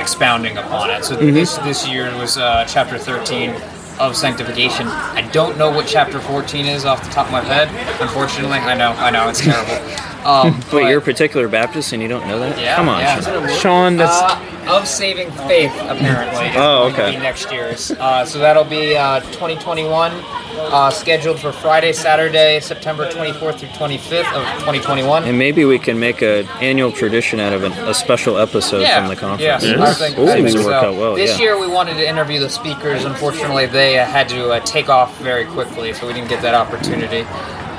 expounding 0.00 0.56
upon 0.58 0.90
it. 0.90 1.04
So 1.04 1.16
this 1.16 1.56
this 1.58 1.86
year 1.88 2.14
was 2.16 2.36
uh, 2.38 2.64
chapter 2.68 2.98
13. 2.98 3.54
Of 4.02 4.16
sanctification. 4.16 4.88
I 4.88 5.28
don't 5.32 5.56
know 5.56 5.70
what 5.70 5.86
chapter 5.86 6.20
14 6.20 6.66
is 6.66 6.84
off 6.84 7.04
the 7.04 7.10
top 7.10 7.26
of 7.26 7.32
my 7.32 7.40
head. 7.40 7.68
Unfortunately, 8.00 8.58
I 8.58 8.74
know, 8.74 8.90
I 8.92 9.10
know, 9.10 9.28
it's 9.28 9.40
terrible. 9.40 10.11
Um, 10.24 10.54
Wait, 10.60 10.70
but- 10.70 10.78
you're 10.88 10.98
a 10.98 11.02
particular 11.02 11.48
Baptist 11.48 11.92
and 11.92 12.02
you 12.02 12.08
don't 12.08 12.26
know 12.28 12.38
that? 12.38 12.58
yeah, 12.58 12.76
Come 12.76 12.88
on, 12.88 13.00
yeah. 13.00 13.20
Sean. 13.20 13.48
Sean, 13.58 13.96
that's 13.96 14.16
Uh, 14.32 14.76
of 14.76 14.86
saving 14.86 15.30
faith, 15.32 15.72
apparently. 15.80 16.50
Oh, 16.54 16.88
okay. 16.92 17.12
be 17.12 17.18
next 17.18 17.50
year's. 17.50 17.90
Uh, 17.90 18.24
so 18.24 18.38
that'll 18.38 18.62
be 18.64 18.96
uh, 18.96 19.18
2021, 19.32 20.12
uh, 20.56 20.88
scheduled 20.90 21.40
for 21.40 21.50
Friday, 21.50 21.92
Saturday, 21.92 22.60
September 22.60 23.08
24th 23.10 23.58
through 23.58 23.68
25th 23.70 24.32
of 24.32 24.44
2021. 24.60 25.24
And 25.24 25.36
maybe 25.36 25.64
we 25.64 25.80
can 25.80 25.98
make 25.98 26.22
an 26.22 26.46
annual 26.60 26.92
tradition 26.92 27.40
out 27.40 27.52
of 27.52 27.64
an, 27.64 27.72
a 27.72 27.92
special 27.94 28.38
episode 28.38 28.86
from 28.88 29.08
the 29.08 29.16
conference. 29.16 29.64
Yes, 29.64 29.64
I 29.64 29.94
think, 29.94 30.18
Ooh, 30.18 30.28
I 30.28 30.34
think 30.34 30.48
seems 30.50 30.60
to 30.62 30.70
work 30.70 30.80
so. 30.80 30.90
out 30.90 30.96
well. 30.96 31.14
This 31.16 31.36
yeah. 31.38 31.44
year 31.44 31.58
we 31.60 31.66
wanted 31.66 31.94
to 31.94 32.08
interview 32.08 32.38
the 32.38 32.48
speakers. 32.50 33.04
Unfortunately, 33.04 33.66
they 33.66 33.98
uh, 33.98 34.06
had 34.06 34.28
to 34.28 34.50
uh, 34.52 34.60
take 34.60 34.88
off 34.88 35.18
very 35.20 35.44
quickly, 35.46 35.92
so 35.92 36.06
we 36.06 36.12
didn't 36.12 36.28
get 36.28 36.40
that 36.42 36.54
opportunity. 36.54 37.26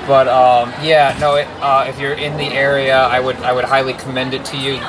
But 0.08 0.28
um, 0.28 0.74
yeah, 0.84 1.18
no. 1.20 1.36
It, 1.36 1.48
uh, 1.62 1.86
if 1.88 2.00
you're 2.00 2.14
in 2.14 2.36
the 2.38 2.48
area, 2.48 2.98
I 2.98 3.20
would 3.20 3.38
I 3.38 3.54
would 3.54 3.64
highly 3.64 3.94
commend 3.94 4.34
it 4.34 4.44
to 4.46 4.58
you. 4.58 4.80